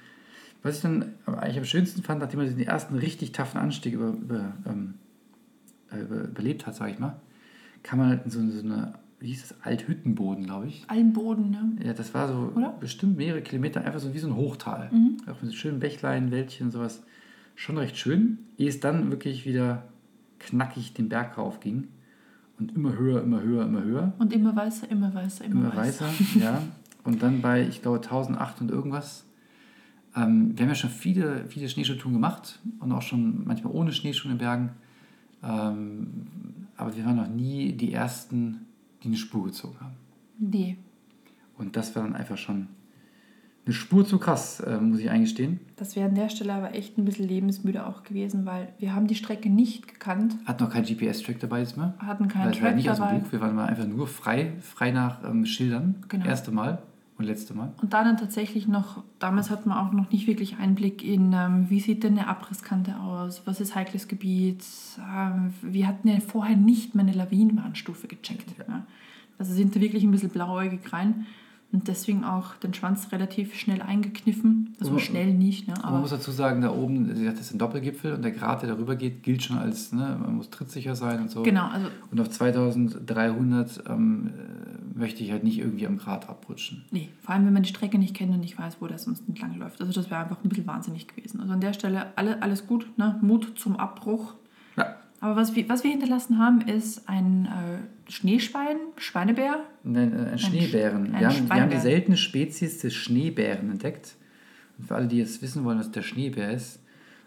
[0.63, 4.08] Was ich dann eigentlich am schönsten fand, nachdem man den ersten richtig taffen Anstieg über,
[4.08, 4.93] über, ähm,
[5.91, 7.20] äh, über, überlebt hat, sage ich mal,
[7.84, 10.86] kam man halt in so, so eine, wie hieß das, Althüttenboden, glaube ich.
[10.88, 11.72] Almboden, ne?
[11.86, 12.77] Ja, das war so Oder?
[12.79, 14.89] bestimmt mehrere Kilometer, einfach so wie so ein Hochtal.
[14.93, 15.17] Mhm.
[15.27, 17.03] Auch mit schönen Bächlein, Wäldchen, sowas.
[17.55, 19.89] Schon recht schön, ehe es dann wirklich wieder
[20.39, 21.89] knackig den Berg rauf ging.
[22.62, 24.13] Und immer höher, immer höher, immer höher.
[24.20, 26.06] Und immer weißer, immer weißer, immer, Immer weißer.
[26.06, 26.62] weiter, ja.
[27.03, 29.25] Und dann bei, ich glaube, 1008 und irgendwas.
[30.15, 34.32] Ähm, wir haben ja schon viele, viele Schneeschuhtouren gemacht und auch schon manchmal ohne Schneeschuhe
[34.32, 34.70] in Bergen.
[35.44, 36.08] Ähm,
[36.77, 38.68] aber wir waren noch nie die Ersten,
[39.01, 39.96] die eine Spur gezogen haben.
[40.38, 40.77] Nee.
[41.58, 42.68] Und das war dann einfach schon
[43.65, 45.60] eine Spur zu krass, äh, muss ich eingestehen.
[45.75, 49.08] Das wäre an der Stelle aber echt ein bisschen lebensmüde auch gewesen, weil wir haben
[49.08, 51.94] die Strecke nicht gekannt, Hat noch kein GPS-Track dabei jetzt mehr.
[52.00, 53.20] hatten keinen Weil es war Track nicht aus dem.
[53.20, 56.03] Buch, wir waren mal einfach nur frei, frei nach ähm, Schildern.
[56.08, 56.25] Genau.
[56.25, 56.82] Erste Mal
[57.20, 57.72] und letzte Mal.
[57.82, 61.80] Und dann tatsächlich noch, damals hat man auch noch nicht wirklich Einblick in, ähm, wie
[61.80, 64.65] sieht denn eine Abrisskante aus, was ist heikles Gebiet.
[64.98, 68.56] Ähm, wir hatten ja vorher nicht mehr eine Lawinenwarnstufe gecheckt.
[68.68, 68.86] Ja.
[69.38, 71.27] Also sind da wirklich ein bisschen blauäugig rein
[71.74, 74.75] und deswegen auch den Schwanz relativ schnell eingekniffen.
[74.80, 75.74] Also Aber- schnell nicht, ne?
[75.82, 78.32] Aber man muss dazu sagen, da oben, sie hat das ist ein Doppelgipfel und der
[78.32, 81.44] Grat, der darüber geht, gilt schon als, ne, man muss trittsicher sein und so.
[81.44, 86.84] genau, also Und auf 2300 ähm, äh, möchte ich halt nicht irgendwie am Grat abrutschen.
[86.92, 89.28] Nee, vor allem wenn man die Strecke nicht kennt und nicht weiß, wo das sonst
[89.28, 89.80] entlang läuft.
[89.82, 91.40] Also das wäre einfach ein bisschen wahnsinnig gewesen.
[91.40, 93.18] Also an der Stelle alle, alles gut, ne?
[93.22, 94.34] Mut zum Abbruch.
[95.22, 99.63] Aber was wir, was wir hinterlassen haben, ist ein äh, Schneeschwein, Schweinebär.
[99.84, 101.13] Nein, äh, ein Schneebären.
[101.13, 104.16] ein wir, haben, wir haben die seltene Spezies des Schneebären entdeckt.
[104.79, 106.79] Und für alle, die jetzt wissen wollen, was der Schneebär ist,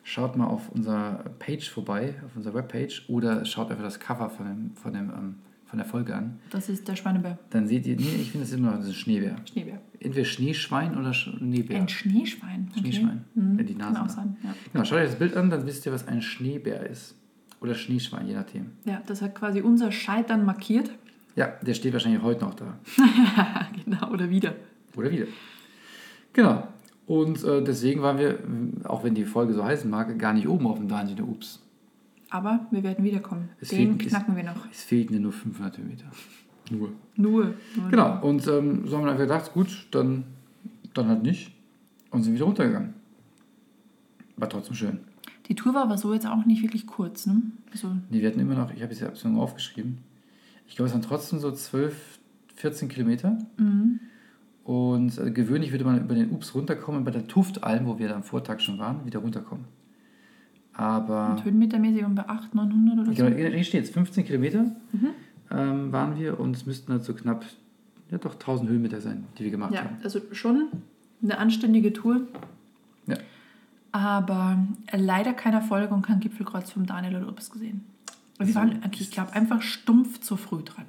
[0.03, 4.47] schaut mal auf unserer Page vorbei, auf unserer Webpage, oder schaut einfach das Cover von,
[4.47, 6.41] dem, von, dem, ähm, von der Folge an.
[6.51, 7.39] Das ist der Schweinebär.
[7.51, 9.37] Dann seht ihr, nee, ich finde das immer noch das ist ein Schneebär.
[9.49, 9.81] Schneebär.
[10.01, 11.81] Entweder Schneeschwein oder Schneebär.
[11.81, 12.69] Ein Schneeschwein.
[12.73, 12.81] Okay.
[12.81, 13.25] Schneeschwein.
[13.37, 13.59] Mhm.
[13.59, 14.37] Ja, die Nase Kann auch sein.
[14.43, 14.55] Ja.
[14.73, 17.15] Genau, schaut euch das Bild an, dann wisst ihr, was ein Schneebär ist.
[17.65, 18.67] Oder Schneeschwein, je nachdem.
[18.85, 20.91] ja, das hat quasi unser Scheitern markiert.
[21.35, 22.79] Ja, der steht wahrscheinlich heute noch da.
[23.85, 24.55] genau, oder wieder.
[24.95, 25.27] Oder wieder.
[26.35, 26.69] Genau.
[27.07, 28.39] Und äh, deswegen waren wir,
[28.85, 31.61] auch wenn die Folge so heißen mag, gar nicht oben auf dem Dungeon der Ups.
[32.31, 33.49] Aber wir werden wiederkommen.
[33.61, 34.69] Es Den fehlt- knacken wir noch.
[34.71, 36.07] Es fehlten ja nur 500 Höhenmeter.
[36.71, 36.91] Nur.
[37.17, 37.55] Nur.
[37.77, 38.21] nur Genau.
[38.23, 40.25] Und ähm, so haben wir einfach gedacht, gut, dann,
[40.95, 41.53] dann halt nicht.
[42.11, 42.95] Und sind wieder runtergegangen.
[44.37, 44.99] War trotzdem schön.
[45.49, 47.43] Die Tour war aber so jetzt auch nicht wirklich kurz, ne?
[47.73, 49.99] Also, Nee, wir hatten immer noch, ich habe es ja so aufgeschrieben,
[50.67, 52.19] ich glaube, es waren trotzdem so 12,
[52.57, 53.39] 14 Kilometer.
[53.59, 54.01] mhm.
[54.65, 58.09] Und äh, gewöhnlich würde man über den Ups runterkommen und bei der Tuftalm, wo wir
[58.09, 59.67] da am Vortag schon waren, wieder runterkommen.
[60.73, 63.37] Aber Und höhenmetermäßig um bei 800, 900 oder genau, so.
[63.55, 65.09] hier steht jetzt 15 Kilometer Mhm.
[65.51, 67.45] ähm, waren wir und es müssten halt so knapp,
[68.11, 69.97] ja doch 1000 Höhenmeter sein, die wir gemacht Ja, haben.
[70.03, 70.69] also schon
[71.23, 72.23] eine anständige Tour.
[73.95, 74.59] Aber
[74.91, 77.85] leider kein Erfolg und kein Gipfelkreuz vom Daniel oder Ups gesehen.
[78.39, 78.57] Wir So.
[78.57, 80.87] waren, ich glaube, einfach stumpf zu früh dran.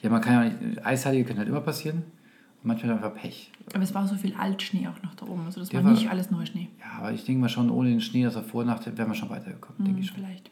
[0.00, 3.52] Ja, man kann ja, nicht- Eisheilige können halt immer passieren und manchmal einfach Pech.
[3.74, 5.44] Aber es war so viel Altschnee auch noch da oben.
[5.44, 6.70] Also das Der war war- nicht alles Neuschnee.
[6.80, 9.14] Ja, aber ich denke mal schon, ohne den Schnee, das er vor Nacht, wären wir
[9.14, 10.16] schon weitergekommen, denke Hm, ich schon.
[10.16, 10.50] vielleicht.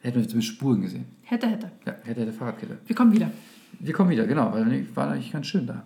[0.00, 1.04] Hätten wir zumindest Spuren gesehen.
[1.22, 1.70] Hätte, hätte.
[1.86, 2.78] Ja, hätte der Fahrradkette.
[2.84, 3.30] Wir kommen wieder.
[3.78, 5.84] Wir kommen wieder, genau, weil ich war eigentlich ganz schön da.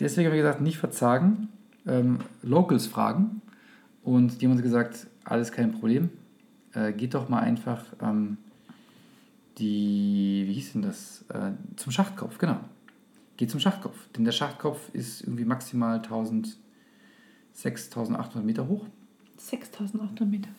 [0.00, 1.48] Deswegen haben wir gesagt, nicht verzagen,
[1.86, 3.42] ähm, Locals fragen.
[4.06, 6.10] Und die haben uns gesagt, alles kein Problem.
[6.74, 8.38] Äh, geht doch mal einfach ähm,
[9.58, 11.24] die, wie hieß denn das?
[11.28, 12.60] Äh, zum Schachtkopf, genau.
[13.36, 13.96] Geht zum Schachtkopf.
[14.12, 16.56] Denn der Schachtkopf ist irgendwie maximal 1000,
[17.52, 18.86] 6800 Meter hoch.
[19.38, 20.50] 6800 Meter.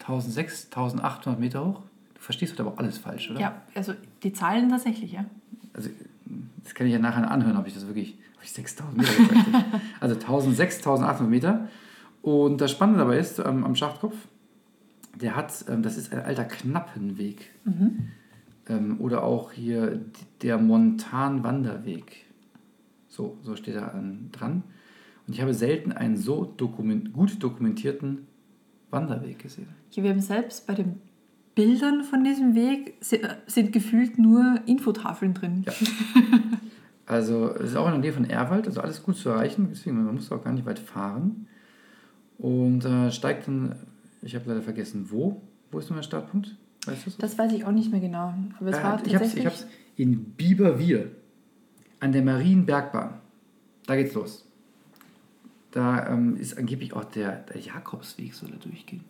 [0.00, 1.82] 1006, 1800 Meter hoch.
[2.14, 3.38] Du verstehst heute aber alles falsch, oder?
[3.38, 5.24] Ja, also die Zahlen tatsächlich, ja.
[5.72, 5.88] also
[6.64, 9.52] das kann ich ja nachher anhören, ob ich das wirklich, ob ich 6000 Meter gesagt
[9.52, 9.80] habe.
[10.00, 11.68] Also 1006, 1800 Meter.
[12.22, 14.16] Und das Spannende dabei ist, ähm, am Schachtkopf,
[15.14, 17.50] der hat, ähm, das ist ein alter Knappenweg.
[18.68, 20.00] Ähm, oder auch hier
[20.42, 22.24] der Montan-Wanderweg.
[23.08, 24.62] So, so steht da ähm, dran.
[25.26, 28.26] Und ich habe selten einen so dokument, gut dokumentierten
[28.90, 29.68] Wanderweg gesehen.
[29.92, 31.00] Ja, wir haben selbst bei den
[31.54, 35.64] Bildern von diesem Weg äh, sind gefühlt nur Infotafeln drin.
[35.66, 35.72] Ja.
[37.08, 40.04] Also es ist auch in der Nähe von Erwald, also alles gut zu erreichen, deswegen
[40.04, 41.46] man muss auch gar nicht weit fahren.
[42.38, 43.74] Und äh, steigt dann,
[44.22, 45.42] ich habe leider vergessen, wo.
[45.70, 46.56] Wo ist nun der Startpunkt?
[46.86, 48.32] Weißt du Das weiß ich auch nicht mehr genau.
[48.58, 49.38] Aber es Äh, war ich habe es tatsächlich...
[49.40, 51.10] ich hab's in Bieberwier
[52.00, 53.14] an der Marienbergbahn.
[53.86, 54.46] Da geht's los.
[55.72, 59.02] Da ähm, ist angeblich auch der, der Jakobsweg soll da durchgehen.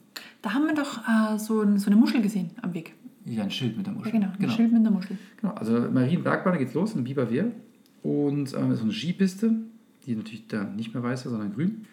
[0.43, 2.95] Da haben wir doch äh, so, ein, so eine Muschel gesehen am Weg.
[3.25, 4.15] Ja, ein Schild mit der Muschel.
[4.15, 5.19] Ja, genau, ein Schild mit der Muschel.
[5.41, 7.53] Genau, also Marienbergbahn, da geht's los in Biberwehr.
[8.03, 9.53] Und ähm, so eine Skipiste,
[10.07, 11.85] die natürlich da nicht mehr weiß war, sondern grün.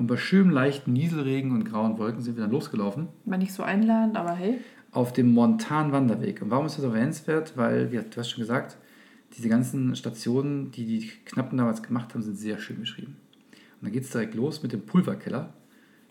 [0.00, 3.08] Und bei schönem leichten Nieselregen und grauen Wolken sind wir dann losgelaufen.
[3.26, 4.58] War nicht so einladend, aber hey.
[4.92, 6.40] Auf dem Montan-Wanderweg.
[6.40, 7.54] Und warum ist das erwähnenswert?
[7.58, 8.78] Weil, wie du hast schon gesagt,
[9.36, 13.18] diese ganzen Stationen, die die Knappen damals gemacht haben, sind sehr schön beschrieben.
[13.52, 15.52] Und dann geht es direkt los mit dem Pulverkeller.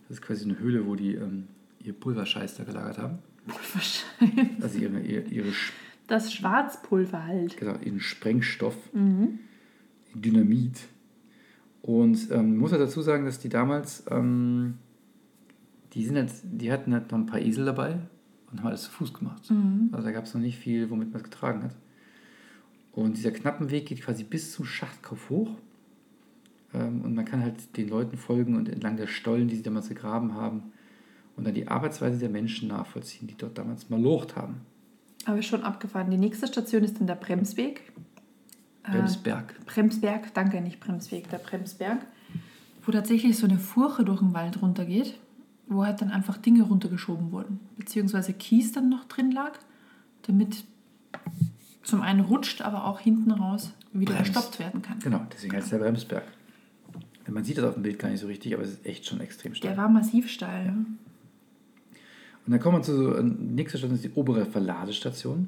[0.08, 1.47] Das ist quasi eine Höhle, wo die ähm,
[1.84, 3.17] ihr Pulverscheiß da gelagert haben.
[3.47, 4.06] Pulverscheiß?
[4.62, 5.52] Also ihre, ihre, ihre
[6.06, 7.58] das Schwarzpulver halt.
[7.58, 9.39] Genau, ihren Sprengstoff, mhm.
[10.13, 10.78] Dynamit.
[11.82, 14.76] Und ähm, muss ja dazu sagen, dass die damals, ähm,
[15.94, 18.00] die, sind halt, die hatten halt noch ein paar Esel dabei
[18.52, 19.50] und haben alles zu Fuß gemacht.
[19.50, 19.89] Mhm.
[19.92, 21.76] Also da gab es noch nicht viel, womit man es getragen hat.
[22.92, 25.52] Und dieser knappen Weg geht quasi bis zum Schachtkopf hoch.
[26.74, 29.89] Ähm, und man kann halt den Leuten folgen und entlang der Stollen, die sie damals
[29.89, 30.74] gegraben haben,
[31.36, 34.58] und dann die Arbeitsweise der Menschen nachvollziehen, die dort damals mal locht haben.
[35.26, 36.12] Aber schon abgefahren.
[36.12, 37.94] Die nächste Station ist dann der Bremsweg.
[38.84, 39.56] Bremsberg.
[39.60, 42.00] Äh, Bremsberg, danke, nicht Bremsweg, der Bremsberg.
[42.86, 45.20] Wo tatsächlich so eine Furche durch den Wald runtergeht,
[45.68, 47.60] wo halt dann einfach Dinge runtergeschoben wurden.
[47.78, 49.54] Beziehungsweise Kies dann noch drin lag,
[50.24, 50.63] damit
[51.84, 54.28] zum einen rutscht, aber auch hinten raus wieder Brems.
[54.30, 55.00] gestoppt werden kann.
[55.00, 56.24] Genau, deswegen heißt der Bremsberg.
[57.28, 59.20] Man sieht das auf dem Bild gar nicht so richtig, aber es ist echt schon
[59.20, 59.72] extrem steil.
[59.72, 60.65] Der war massiv steil.
[60.65, 60.72] Ja.
[60.72, 65.48] Und dann kommen wir zu so, äh, nächste Station ist die obere Verladestation.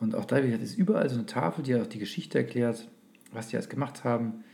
[0.00, 2.88] Und auch da ist überall so eine Tafel, die auch die Geschichte erklärt,
[3.32, 4.44] was die alles gemacht haben,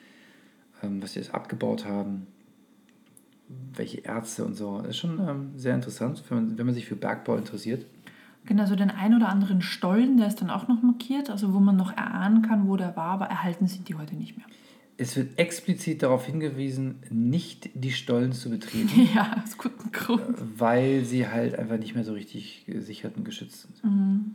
[0.83, 2.27] ähm, was die alles abgebaut haben,
[3.49, 4.79] welche Ärzte und so.
[4.79, 7.87] Das ist schon ähm, sehr interessant, wenn man, wenn man sich für Bergbau interessiert.
[8.45, 11.59] Genau, so den ein oder anderen Stollen, der ist dann auch noch markiert, also wo
[11.59, 14.47] man noch erahnen kann, wo der war, aber erhalten sind die heute nicht mehr.
[14.99, 19.09] Es wird explizit darauf hingewiesen, nicht die Stollen zu betreten.
[19.15, 20.37] Ja, aus gutem Grund.
[20.57, 23.85] Weil sie halt einfach nicht mehr so richtig gesichert und geschützt sind.
[23.85, 24.35] Mhm.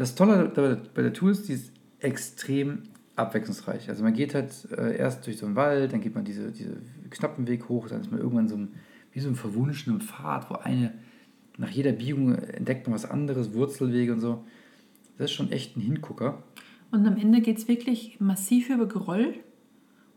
[0.00, 0.50] Das Tolle
[0.94, 2.84] bei der Tour ist, die ist extrem
[3.16, 3.90] abwechslungsreich.
[3.90, 6.72] Also man geht halt äh, erst durch so einen Wald, dann geht man diese, diese
[7.10, 8.68] knappen Weg hoch, dann ist man irgendwann so ein,
[9.12, 10.94] wie so ein verwunschenem Pfad, wo eine
[11.58, 14.42] nach jeder Biegung entdeckt man was anderes, Wurzelwege und so.
[15.18, 16.44] Das ist schon echt ein Hingucker.
[16.90, 19.34] Und am Ende geht es wirklich massiv über Geröll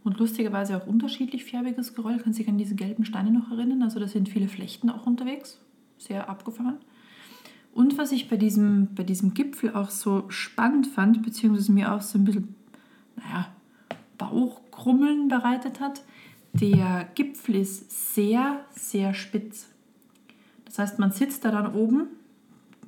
[0.06, 2.22] und lustigerweise auch unterschiedlich färbiges Geröll.
[2.24, 3.84] Kannst du dich an diese gelben Steine noch erinnern?
[3.84, 5.60] Also da sind viele Flechten auch unterwegs.
[5.98, 6.78] Sehr abgefahren.
[7.74, 12.02] Und was ich bei diesem, bei diesem Gipfel auch so spannend fand, beziehungsweise mir auch
[12.02, 12.56] so ein bisschen,
[13.16, 13.48] naja,
[14.18, 16.04] Bauchkrummeln bereitet hat,
[16.54, 19.68] der Gipfel ist sehr, sehr spitz.
[20.66, 22.08] Das heißt, man sitzt da dann oben,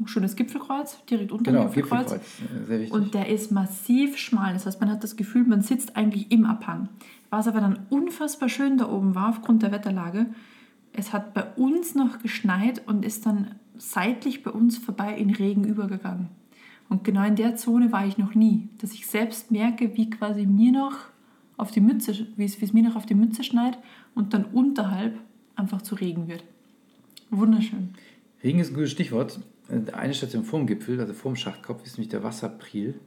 [0.06, 2.14] schönes Gipfelkreuz, direkt unter genau, dem Gipfelkreuz.
[2.14, 2.68] Gipfelkreuz.
[2.68, 2.94] Sehr wichtig.
[2.94, 4.54] Und der ist massiv schmal.
[4.54, 6.90] Das heißt, man hat das Gefühl, man sitzt eigentlich im Abhang.
[7.30, 10.28] Was aber dann unfassbar schön da oben war, aufgrund der Wetterlage,
[10.94, 15.64] es hat bei uns noch geschneit und ist dann seitlich bei uns vorbei in Regen
[15.64, 16.30] übergegangen.
[16.90, 20.46] Und genau in der Zone war ich noch nie, dass ich selbst merke, wie quasi
[20.46, 20.98] mir noch
[21.58, 23.78] auf die Mütze, wie es, wie es mir noch auf die Mütze schneit
[24.14, 25.18] und dann unterhalb
[25.56, 26.44] einfach zu Regen wird.
[27.32, 27.90] Wunderschön.
[28.44, 29.40] Regen ist ein gutes Stichwort.
[29.94, 33.00] Eine Station vorm Gipfel, also vorm Schachtkopf, ist nämlich der Wasserpriel,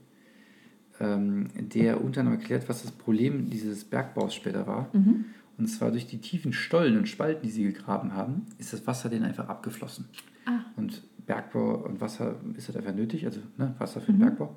[0.98, 4.88] ähm, der unter anderem erklärt, was das Problem dieses Bergbaus später war.
[4.92, 5.26] Mhm.
[5.56, 9.08] Und zwar durch die tiefen Stollen und Spalten, die sie gegraben haben, ist das Wasser
[9.08, 10.06] denen einfach abgeflossen.
[10.48, 10.64] Ah.
[10.76, 14.36] Und Bergbau und Wasser ist halt einfach nötig, also ne, Wasser für den mhm.
[14.36, 14.56] Bergbau.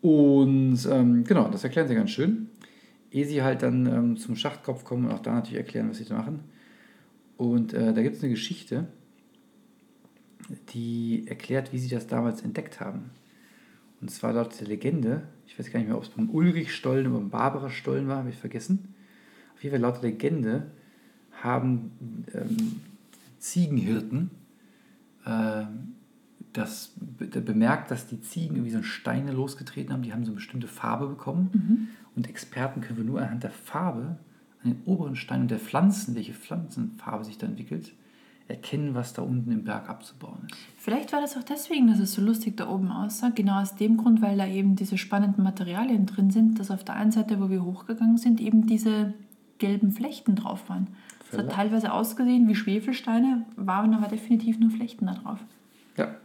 [0.00, 2.48] Und ähm, genau, das erklären sie ganz schön.
[3.10, 6.04] Ehe sie halt dann ähm, zum Schachtkopf kommen und auch da natürlich erklären, was sie
[6.04, 6.44] da machen
[7.40, 8.86] und äh, da gibt es eine Geschichte,
[10.74, 13.12] die erklärt, wie sie das damals entdeckt haben.
[14.02, 17.16] Und zwar laut der Legende, ich weiß gar nicht mehr, ob es beim Ulrich-Stollen oder
[17.16, 18.94] beim Barbara-Stollen war, habe ich vergessen.
[19.54, 20.70] Auf jeden Fall laut der Legende
[21.40, 22.82] haben ähm,
[23.38, 24.30] Ziegenhirten
[25.24, 25.64] äh,
[26.52, 30.66] das bemerkt, dass die Ziegen irgendwie so Steine losgetreten haben, die haben so eine bestimmte
[30.66, 31.50] Farbe bekommen.
[31.52, 31.88] Mhm.
[32.16, 34.18] Und Experten können wir nur anhand der Farbe
[34.62, 37.92] an den oberen Steinen der Pflanzen, welche Pflanzenfarbe sich da entwickelt,
[38.48, 40.58] erkennen, was da unten im Berg abzubauen ist.
[40.76, 43.30] Vielleicht war das auch deswegen, dass es so lustig da oben aussah.
[43.30, 46.96] Genau aus dem Grund, weil da eben diese spannenden Materialien drin sind, dass auf der
[46.96, 49.14] einen Seite, wo wir hochgegangen sind, eben diese
[49.58, 50.88] gelben Flechten drauf waren.
[51.30, 55.38] Es hat teilweise ausgesehen wie Schwefelsteine, waren aber definitiv nur Flechten da drauf.
[55.96, 56.16] Ja.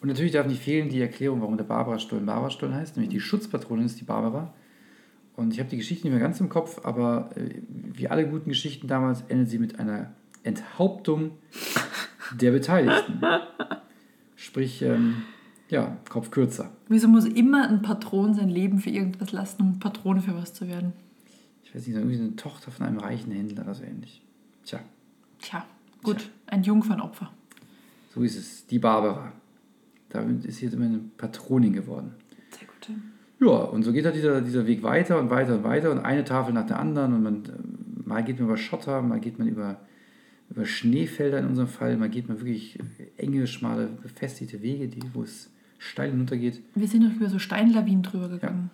[0.00, 2.96] Und natürlich darf nicht fehlen die Erklärung, warum der Barbara-Stollen Barbara-Stollen heißt.
[2.96, 4.52] Nämlich die Schutzpatronin ist die Barbara.
[5.36, 8.50] Und ich habe die Geschichte nicht mehr ganz im Kopf, aber äh, wie alle guten
[8.50, 11.30] Geschichten damals endet sie mit einer Enthauptung
[12.40, 13.20] der Beteiligten.
[14.36, 15.22] Sprich, ähm,
[15.68, 16.70] ja, Kopf kürzer.
[16.88, 20.68] Wieso muss immer ein Patron sein Leben für irgendwas lassen, um Patrone für was zu
[20.68, 20.92] werden?
[21.72, 24.20] Ich weiß nicht, irgendwie eine Tochter von einem reichen Händler oder so ähnlich.
[24.62, 24.80] Tja.
[25.38, 25.64] Tja,
[26.02, 27.32] gut, ein Jungfernopfer.
[28.14, 28.66] So ist es.
[28.66, 29.32] Die Barbara.
[30.10, 32.12] Damit ist sie jetzt immer eine Patronin geworden.
[32.50, 32.94] Sehr gut.
[33.40, 36.24] Ja, und so geht halt dieser, dieser Weg weiter und weiter und weiter und eine
[36.24, 39.48] Tafel nach der anderen und man, äh, mal geht man über Schotter, mal geht man
[39.48, 39.80] über,
[40.50, 42.78] über Schneefelder in unserem Fall, mal geht man wirklich
[43.16, 46.60] enge, schmale, befestigte Wege, die, wo es steil hinuntergeht.
[46.74, 48.70] Wir sind noch über so Steinlawinen drüber gegangen.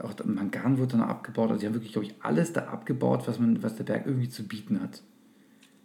[0.00, 3.28] Auch der Mangan wurde dann abgebaut, also die haben wirklich, glaube ich, alles da abgebaut,
[3.28, 5.02] was, man, was der Berg irgendwie zu bieten hat.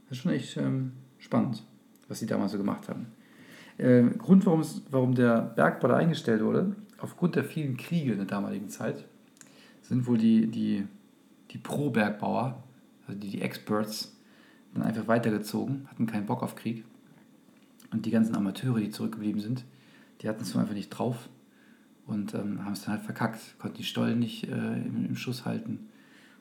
[0.07, 1.63] Das ist schon echt ähm, spannend,
[2.07, 3.07] was sie damals so gemacht haben.
[3.77, 8.17] Ähm, Grund, warum, es, warum der Bergbau da eingestellt wurde, aufgrund der vielen Kriege in
[8.17, 9.05] der damaligen Zeit,
[9.81, 10.85] sind wohl die, die,
[11.51, 12.63] die Pro-Bergbauer,
[13.07, 14.15] also die, die Experts,
[14.73, 16.85] dann einfach weitergezogen, hatten keinen Bock auf Krieg.
[17.91, 19.65] Und die ganzen Amateure, die zurückgeblieben sind,
[20.21, 21.29] die hatten es einfach nicht drauf
[22.07, 25.45] und ähm, haben es dann halt verkackt, konnten die Stollen nicht äh, im, im Schuss
[25.45, 25.87] halten.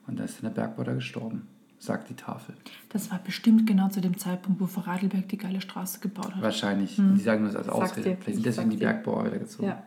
[0.06, 1.48] Und da ist dann der Bergbau da gestorben,
[1.78, 2.54] sagt die Tafel.
[2.90, 6.40] Das war bestimmt genau zu dem Zeitpunkt, wo Vorarlberg die geile Straße gebaut hat.
[6.42, 6.96] Wahrscheinlich.
[6.96, 7.82] Die sagen nur das als Hm.
[7.82, 8.10] Ausrede.
[8.10, 8.16] dir.
[8.16, 8.76] Vielleicht sind deswegen die.
[8.76, 9.68] Bergbauer weitergezogen.
[9.68, 9.82] Ja.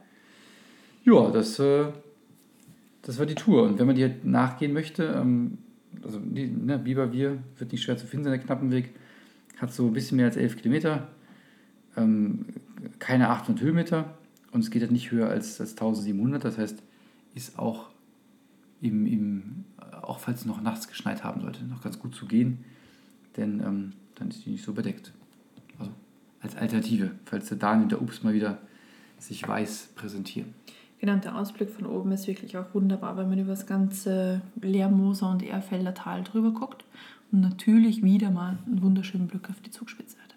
[1.06, 1.86] Ja, das, äh,
[3.02, 3.64] das war die Tour.
[3.64, 5.58] Und wenn man die halt nachgehen möchte, ähm,
[6.04, 8.94] also die, ne, Biberbier wird nicht schwer zu finden sein, der Knappenweg,
[9.58, 11.08] hat so ein bisschen mehr als 11 Kilometer,
[11.96, 12.46] ähm,
[13.00, 14.18] keine 800 Höhenmeter
[14.52, 16.44] und es geht halt nicht höher als, als 1700.
[16.44, 16.82] Das heißt,
[17.36, 17.90] ist auch,
[18.82, 19.66] im, im,
[20.02, 22.66] auch falls es noch nachts geschneit haben sollte, noch ganz gut zu gehen,
[23.38, 25.14] denn ähm, dann ist die nicht so bedeckt.
[25.78, 25.92] Also
[26.42, 28.60] als Alternative, falls der Daniel und der Ups mal wieder
[29.18, 30.54] sich weiß präsentieren.
[31.00, 35.30] Genau, der Ausblick von oben ist wirklich auch wunderbar, weil man über das ganze Leermoser
[35.30, 36.84] und Erfelder Tal drüber guckt
[37.32, 40.36] und natürlich wieder mal einen wunderschönen Blick auf die Zugspitze hat.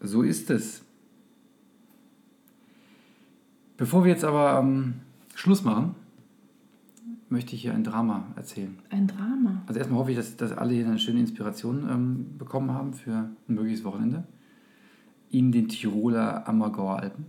[0.00, 0.85] So ist es.
[3.76, 4.94] Bevor wir jetzt aber ähm,
[5.34, 5.94] Schluss machen,
[7.28, 8.78] möchte ich hier ein Drama erzählen.
[8.90, 9.62] Ein Drama.
[9.66, 13.28] Also erstmal hoffe ich, dass, dass alle hier eine schöne Inspiration ähm, bekommen haben für
[13.48, 14.24] ein mögliches Wochenende
[15.30, 17.26] in den Tiroler Ammergauer Alpen.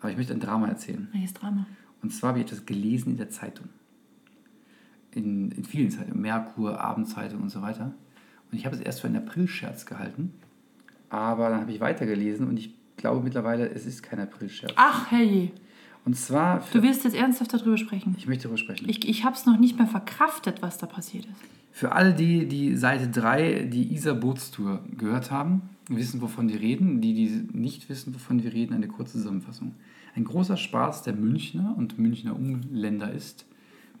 [0.00, 1.08] Aber ich möchte ein Drama erzählen.
[1.12, 1.66] Welches Drama?
[2.02, 3.68] Und zwar habe ich etwas gelesen in der Zeitung.
[5.12, 7.92] In, in vielen Zeitungen, Merkur, Abendzeitung und so weiter.
[8.50, 10.32] Und ich habe es erst für einen Aprilscherz gehalten.
[11.08, 14.72] Aber dann habe ich weitergelesen und ich glaube mittlerweile, es ist kein Aprilscherz.
[14.76, 15.52] Ach, hey,
[16.04, 18.14] Und zwar, du willst jetzt ernsthaft darüber sprechen.
[18.18, 18.88] ich möchte darüber sprechen.
[18.88, 21.34] Ich, ich habe es noch nicht mehr verkraftet, was da passiert ist.
[21.72, 27.00] Für alle, die die Seite 3, die Isar Bootstour gehört haben, wissen, wovon wir reden.
[27.00, 29.74] Die, die nicht wissen, wovon wir reden, eine kurze Zusammenfassung.
[30.14, 33.46] Ein großer Spaß der Münchner und Münchner Umländer ist,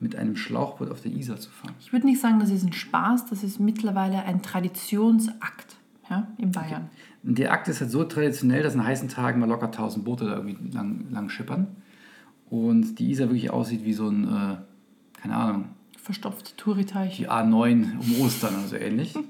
[0.00, 1.74] mit einem Schlauchboot auf der Isar zu fahren.
[1.78, 5.76] Ich würde nicht sagen, das ist ein Spaß, das ist mittlerweile ein Traditionsakt
[6.08, 6.82] ja, in Bayern.
[6.82, 6.90] Und
[7.22, 10.36] Der Akt ist halt so traditionell, dass an heißen Tagen mal locker 1000 Boote da
[10.36, 11.68] irgendwie lang, lang schippern.
[12.48, 14.56] Und die Isar wirklich aussieht wie so ein, äh,
[15.20, 15.64] keine Ahnung,
[15.96, 17.18] Verstopfte Touriteich.
[17.18, 19.14] die A9 um Ostern oder so ähnlich.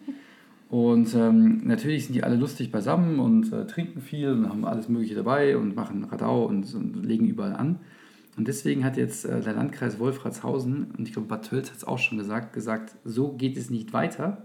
[0.70, 4.88] Und ähm, natürlich sind die alle lustig beisammen und äh, trinken viel und haben alles
[4.88, 7.81] Mögliche dabei und machen Radau und, und legen überall an.
[8.37, 11.85] Und deswegen hat jetzt äh, der Landkreis Wolfratshausen, und ich glaube Bad Tölz hat es
[11.85, 14.44] auch schon gesagt, gesagt, so geht es nicht weiter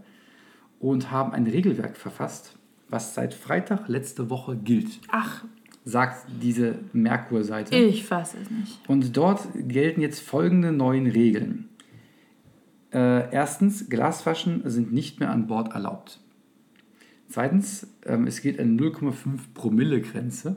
[0.79, 2.57] und haben ein Regelwerk verfasst,
[2.89, 5.43] was seit Freitag letzte Woche gilt, Ach,
[5.83, 7.75] sagt diese Merkur-Seite.
[7.75, 8.79] ich fasse es nicht.
[8.89, 11.69] Und dort gelten jetzt folgende neuen Regeln.
[12.91, 16.19] Äh, erstens, Glasflaschen sind nicht mehr an Bord erlaubt.
[17.27, 20.55] Zweitens, ähm, es gilt eine 0,5 Promille-Grenze.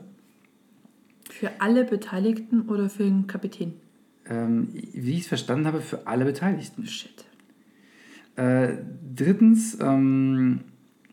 [1.29, 3.73] Für alle Beteiligten oder für den Kapitän?
[4.25, 6.85] Ähm, wie ich es verstanden habe, für alle Beteiligten.
[6.85, 7.25] Shit.
[8.35, 8.77] Äh,
[9.15, 10.61] drittens, ähm,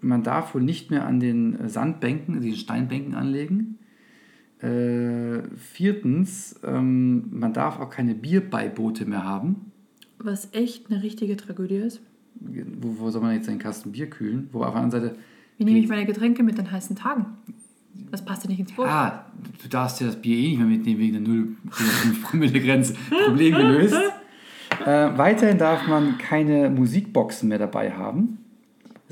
[0.00, 3.78] man darf wohl nicht mehr an den Sandbänken, den Steinbänken anlegen.
[4.60, 9.72] Äh, viertens, ähm, man darf auch keine Bierbeiboote mehr haben.
[10.18, 12.00] Was echt eine richtige Tragödie ist.
[12.40, 14.48] Wo, wo soll man jetzt einen Kasten Bier kühlen?
[14.52, 15.16] Wo auf der anderen Seite,
[15.58, 17.26] Wie nehme ich meine Getränke mit den heißen Tagen?
[18.10, 18.86] Das passt ja nicht ins Boot.
[18.86, 19.26] ah,
[19.62, 22.94] du darfst ja das Bier eh nicht mehr mitnehmen wegen der 0,5 Promille Grenze.
[23.26, 23.96] Problem gelöst.
[24.84, 28.38] Äh, weiterhin darf man keine Musikboxen mehr dabei haben.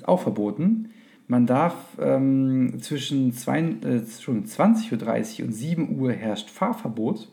[0.04, 0.90] Auch verboten.
[1.26, 7.28] Man darf ähm, zwischen zwei, äh, schon 20.30 Uhr und 7 Uhr herrscht Fahrverbot.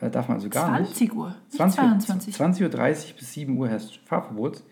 [0.00, 0.96] Äh, darf man also gar nicht.
[0.96, 2.34] 20 Uhr, nicht 20 22.
[2.34, 2.64] 20.30
[3.12, 4.64] Uhr bis 7 Uhr herrscht Fahrverbot.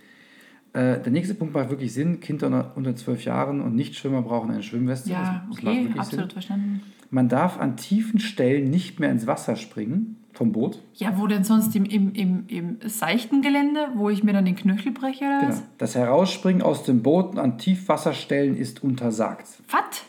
[0.72, 2.18] Äh, der nächste Punkt macht wirklich Sinn.
[2.20, 5.11] Kinder unter- 12 Jahren und Nichtschwimmer brauchen eine Schwimmweste.
[5.11, 6.31] Ja, Das- das okay, absolut Sinn.
[6.31, 6.81] verstanden.
[7.11, 10.81] Man darf an tiefen Stellen nicht mehr ins Wasser springen vom Boot.
[10.94, 14.55] Ja, wo denn sonst im, im, im, im seichten Gelände, wo ich mir dann den
[14.57, 15.51] Knöchel breche oder Genau.
[15.51, 15.62] was?
[15.79, 19.46] Das Herausspringen aus dem Boot an Tiefwasserstellen ist untersagt.
[19.68, 20.05] Was?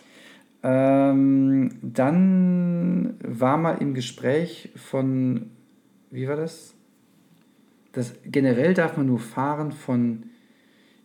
[0.64, 5.50] Ähm, dann war mal im Gespräch von,
[6.12, 6.76] wie war das?
[7.94, 10.24] das, generell darf man nur fahren von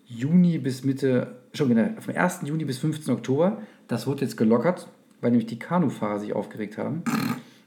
[0.05, 2.43] Juni bis Mitte, schon genau, vom 1.
[2.45, 3.13] Juni bis 15.
[3.13, 3.59] Oktober.
[3.89, 4.89] Das wurde jetzt gelockert,
[5.21, 7.03] weil nämlich die Kanufahrer sich aufgeregt haben.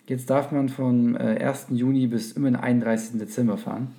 [0.08, 1.68] Jetzt darf man vom äh, 1.
[1.70, 3.20] Juni bis immer den 31.
[3.20, 3.90] Dezember fahren.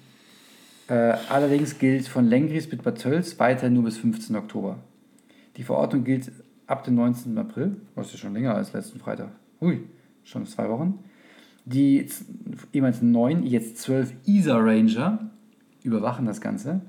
[0.88, 4.34] Äh, allerdings gilt von Lengries bis Bad Tölz weiter nur bis 15.
[4.34, 4.78] Oktober.
[5.56, 6.32] Die Verordnung gilt
[6.66, 7.38] ab dem 19.
[7.38, 7.76] April.
[7.94, 9.30] Das ist ja schon länger als letzten Freitag.
[9.60, 9.84] Ui,
[10.24, 10.98] schon zwei Wochen.
[11.64, 12.06] Die
[12.72, 15.30] ehemals neun, jetzt zwölf ISA Ranger
[15.84, 16.80] überwachen das Ganze.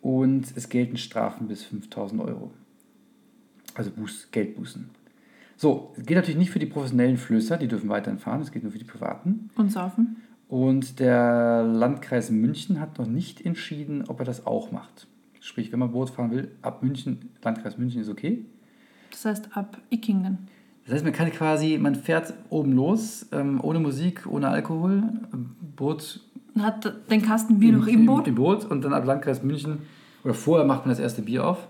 [0.00, 2.50] Und es gelten Strafen bis 5000 Euro.
[3.74, 4.88] Also Buß, Geldbußen.
[5.56, 8.64] So, es gilt natürlich nicht für die professionellen Flößer, die dürfen weiterhin fahren, es gilt
[8.64, 9.50] nur für die privaten.
[9.56, 10.16] Und saufen?
[10.48, 15.06] Und der Landkreis München hat noch nicht entschieden, ob er das auch macht.
[15.40, 18.44] Sprich, wenn man Boot fahren will, ab München, Landkreis München ist okay.
[19.10, 20.38] Das heißt ab Ickingen.
[20.84, 25.02] Das heißt, man kann quasi, man fährt oben los, ähm, ohne Musik, ohne Alkohol,
[25.76, 26.20] Boot
[26.58, 28.28] hat den Kasten Bier noch im Boot.
[28.28, 29.78] Im Boot und dann ab Landkreis München,
[30.22, 31.68] oder vorher macht man das erste Bier auf.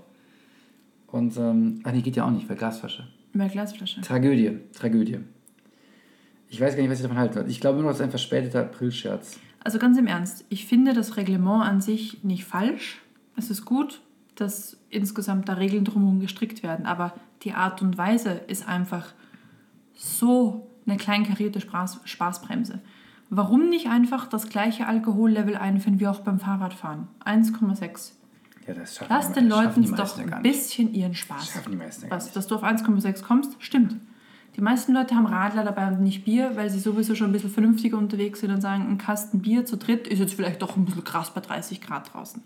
[1.07, 3.05] Und, ähm, ach nee, geht ja auch nicht, weil Glasflasche.
[3.35, 4.01] Mehr Glasflasche.
[4.01, 5.19] Tragödie, Tragödie.
[6.49, 7.51] Ich weiß gar nicht, was ich davon halten soll.
[7.51, 9.41] Ich glaube nur, das ist ein verspäteter Aprilscherz.
[9.65, 13.03] Also ganz im Ernst, ich finde das Reglement an sich nicht falsch.
[13.37, 14.03] Es ist gut,
[14.37, 19.13] dass insgesamt da Regeln drumherum gestrickt werden, aber die Art und Weise ist einfach
[19.95, 22.81] so eine kleinkarierte Spaß Spaßbremse.
[23.31, 27.09] Warum nicht einfach das gleiche Alkohollevel einführen wie auch beim Fahrradfahren?
[27.25, 28.13] 1,6.
[28.67, 31.51] Ja, das schaffen Lass den das Leuten doch ein bisschen ihren Das Spaß.
[31.51, 33.97] schaffen die meisten Was, dass du auf 1,6 kommst, stimmt.
[34.57, 37.51] Die meisten Leute haben Radler dabei und nicht Bier, weil sie sowieso schon ein bisschen
[37.51, 40.85] vernünftiger unterwegs sind und sagen, ein Kasten Bier zu dritt ist jetzt vielleicht doch ein
[40.85, 42.43] bisschen krass bei 30 Grad draußen.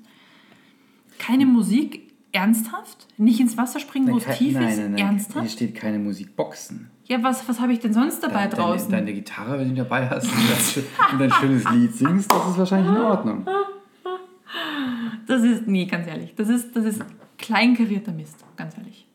[1.19, 2.05] Keine Musik?
[2.33, 3.07] Ernsthaft?
[3.17, 4.77] Nicht ins Wasser springen, wo es tief nein, ist?
[4.79, 4.97] nein, nein.
[4.97, 5.51] Hier Ernsthaft?
[5.51, 6.91] steht keine Musikboxen.
[7.05, 8.91] Ja, was, was habe ich denn sonst dabei Deine- draußen?
[8.91, 10.79] Deine, deine Gitarre, wenn du dabei hast und das-
[11.13, 13.47] und ein schönes Lied singst, das ist wahrscheinlich in Ordnung.
[15.27, 17.03] Das ist, nee, ganz ehrlich, das ist, das ist
[17.39, 19.07] kleinkarierter Mist, ganz ehrlich.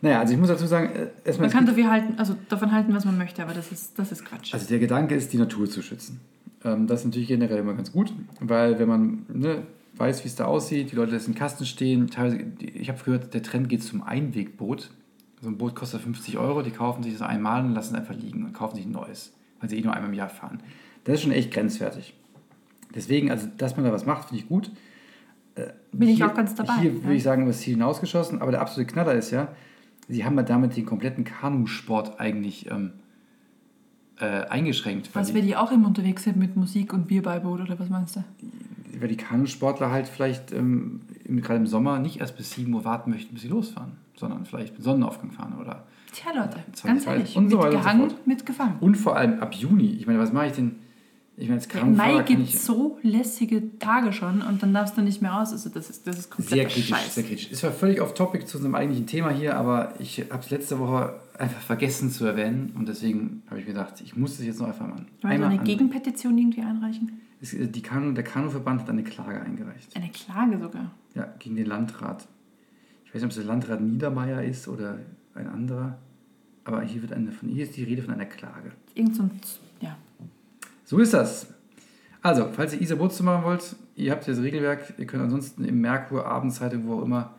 [0.00, 2.94] Naja, also ich muss dazu sagen, äh, erstmal, Man kann dafür halten, also davon halten,
[2.94, 4.54] was man möchte, aber das ist, das ist Quatsch.
[4.54, 6.20] also der Gedanke ist, die Natur zu schützen.
[6.64, 9.62] Ähm, das ist natürlich generell immer ganz gut, weil wenn man ne,
[9.96, 13.02] weiß, wie es da aussieht, die Leute lassen im Kasten stehen, teilweise, die- ich habe
[13.04, 14.90] gehört, der Trend geht zum Einwegboot.
[15.40, 18.14] So ein Boot kostet 50 Euro, die kaufen sich das einmal und lassen es einfach
[18.14, 20.60] liegen und kaufen sich ein neues, weil sie eh nur einmal im Jahr fahren.
[21.04, 22.14] Das ist schon echt grenzwertig.
[22.94, 24.70] Deswegen, also dass man da was macht, finde ich gut.
[25.54, 27.02] Äh, Bin ich hier- auch ganz dabei, Hier ja.
[27.02, 29.48] würde ich sagen, das Ziel hinausgeschossen, aber der absolute Knaller ist ja,
[30.08, 32.92] sie haben ja damit den kompletten Kanusport eigentlich ähm,
[34.20, 35.14] äh, eingeschränkt.
[35.14, 37.60] Weil was, die, wenn die auch immer unterwegs sind mit Musik und Bier bei Boot
[37.60, 38.24] oder was meinst du?
[39.00, 43.10] weil die Kanusportler halt vielleicht ähm, gerade im Sommer nicht erst bis 7 Uhr warten
[43.10, 45.84] möchten, bis sie losfahren, sondern vielleicht mit Sonnenaufgang fahren oder.
[46.12, 48.26] Tja, Leute, Zwei ganz ehrlich, und so mit weiter und so gehangen, fort.
[48.26, 48.76] mit gefangen.
[48.80, 49.90] Und vor allem ab Juni.
[50.00, 50.76] Ich meine, was mache ich denn?
[51.40, 54.96] Ich meine, als Ja, Im Mai gibt es so lässige Tage schon und dann darfst
[54.96, 55.52] du nicht mehr raus.
[55.52, 57.14] Also das ist, das ist sehr kompletter kritisch, Scheiß.
[57.14, 57.50] sehr kritisch.
[57.52, 60.80] Ist zwar völlig off topic zu unserem eigentlichen Thema hier, aber ich habe es letzte
[60.80, 64.58] Woche einfach vergessen zu erwähnen und deswegen habe ich mir gedacht, ich muss das jetzt
[64.60, 65.62] noch einfach mal Wollen wir einmal eine.
[65.62, 67.20] Gegenpetition irgendwie einreichen?
[67.40, 69.94] Es- äh, Die Kanu, der Kanuverband hat eine Klage eingereicht.
[69.94, 70.90] Eine Klage sogar.
[71.14, 72.26] Ja, gegen den Landrat.
[73.04, 74.98] Ich weiß nicht, ob es der Landrat Niedermeyer ist oder
[75.36, 75.98] ein anderer.
[76.64, 78.72] Aber hier, wird eine von, hier ist die Rede von einer Klage.
[78.94, 79.30] Irgend so ein.
[80.88, 81.46] So ist das.
[82.22, 84.94] Also, falls ihr Isa machen wollt, ihr habt das Regelwerk.
[84.96, 87.34] Ihr könnt ansonsten im Merkur, Abendzeitung, wo auch immer,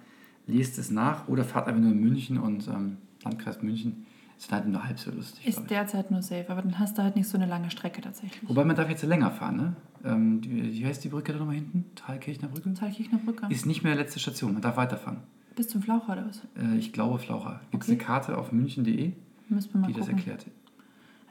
[0.46, 4.06] lest es nach oder fahrt einfach nur in München und ähm, Landkreis München.
[4.38, 5.48] Ist halt nur halb so lustig.
[5.48, 8.48] Ist derzeit nur safe, aber dann hast du halt nicht so eine lange Strecke tatsächlich.
[8.48, 9.76] Wobei man darf jetzt länger fahren, ne?
[10.06, 11.86] Ähm, wie heißt die Brücke da nochmal hinten?
[11.96, 12.72] Thalkirchner Brücke?
[12.76, 13.48] Thalkirchner Brücke.
[13.50, 15.22] Ist nicht mehr letzte Station, man darf weiterfahren.
[15.56, 16.42] Bis zum Flaucher oder was?
[16.56, 17.62] Äh, ich glaube Flaucher.
[17.72, 17.98] Gibt es Okay.
[17.98, 19.14] eine Karte auf münchen.de, die
[19.56, 20.08] das gucken.
[20.10, 20.46] erklärt?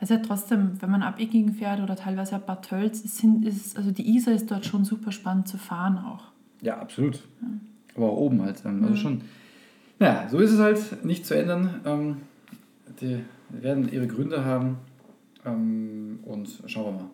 [0.01, 3.77] Also ja trotzdem, wenn man ab Ickingen fährt oder teilweise ab Bad Tölz, hin- ist,
[3.77, 6.25] also die Isar ist dort schon super spannend zu fahren auch.
[6.63, 7.23] Ja, absolut.
[7.97, 8.65] Aber auch oben halt.
[8.65, 9.23] Also schon.
[9.99, 11.81] Naja, so ist es halt, nicht zu ändern.
[11.85, 12.17] Ähm,
[13.01, 14.77] die werden ihre Gründe haben.
[15.45, 17.11] Ähm, und schauen wir mal.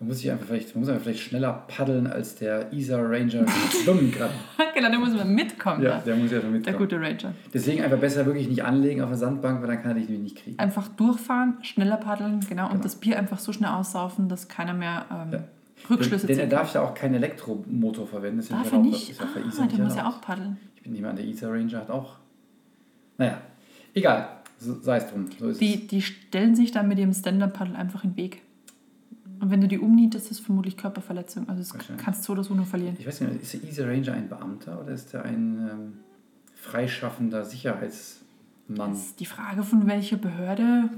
[0.00, 3.44] Man muss sich einfach vielleicht, man muss einfach vielleicht schneller paddeln als der Isar Ranger
[3.82, 4.30] Schwimmgrad.
[4.74, 5.82] genau, da muss man mitkommen.
[5.82, 6.78] Ja, der muss ja schon Der mitkommen.
[6.78, 7.34] gute Ranger.
[7.52, 10.34] Deswegen einfach besser wirklich nicht anlegen auf der Sandbank, weil dann kann er dich nämlich
[10.34, 10.58] nicht kriegen.
[10.60, 12.82] Einfach durchfahren, schneller paddeln, genau, und Genau.
[12.84, 15.44] das Bier einfach so schnell aussaufen, dass keiner mehr ähm, Ja.
[15.90, 16.58] Rückschlüsse denn, denn er kann.
[16.64, 18.36] darf ja auch keinen Elektromotor verwenden.
[18.38, 19.10] Das ist ja Darf er nicht?
[19.10, 20.58] Ist Ah, Isar nicht der muss ja auch paddeln.
[20.76, 22.16] Ich bin jemand, der Isar Ranger hat auch.
[23.16, 23.38] Naja,
[23.94, 24.28] egal.
[24.58, 25.26] So, sei es drum.
[25.38, 25.58] So ist es.
[25.58, 28.42] Die, die stellen sich dann mit ihrem Stand-Up-Paddle einfach in den Weg.
[29.40, 31.48] Und wenn du die umnietest, ist es vermutlich Körperverletzung.
[31.48, 32.96] Also das kannst du so oder so nur verlieren.
[32.98, 35.92] Ich weiß nicht, ist der Easy Ranger ein Beamter oder ist er ein ähm,
[36.54, 38.90] freischaffender Sicherheitsmann?
[38.90, 40.90] Das ist die Frage, von welcher Behörde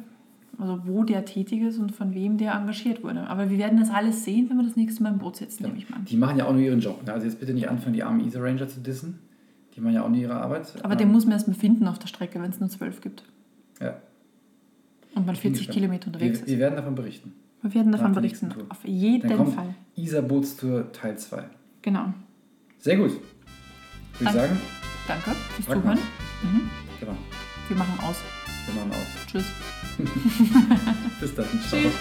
[0.59, 3.27] Also wo der tätig ist und von wem der engagiert wurde.
[3.29, 5.77] Aber wir werden das alles sehen, wenn wir das nächste Mal im Boot sitzen, nehme
[5.77, 6.05] ich mal an.
[6.07, 7.05] Die machen ja auch nur ihren Job.
[7.05, 7.13] Ne?
[7.13, 9.19] Also jetzt bitte nicht anfangen, die armen Ether Ranger zu dissen.
[9.77, 10.75] Die machen ja auch nur ihre Arbeit.
[10.83, 13.25] Aber den muss man erstmal finden auf der Strecke, wenn es nur zwölf gibt.
[13.81, 13.97] Ja.
[15.15, 15.75] Und man Ich bin 40 gespannt.
[15.75, 16.51] Kilometer unterwegs wir, ist.
[16.51, 17.33] wir werden davon berichten.
[17.63, 18.53] Wir werden davon berichten.
[18.69, 19.75] Auf jeden Dann kommt Fall.
[19.97, 21.45] Isar Bootstour Teil 2.
[21.83, 22.13] Genau.
[22.79, 23.11] Sehr gut.
[23.11, 24.61] Würde ich sagen,
[25.07, 25.67] Danke fürs.
[25.67, 25.99] Zuhören.
[26.43, 26.71] Mhm.
[26.99, 27.17] genau.
[27.69, 28.17] Wir machen aus.
[28.67, 29.27] Wir machen aus.
[29.27, 29.45] Tschüss.
[31.21, 31.47] Bis dann.
[31.69, 31.81] Ciao.
[31.81, 31.93] Tschüss.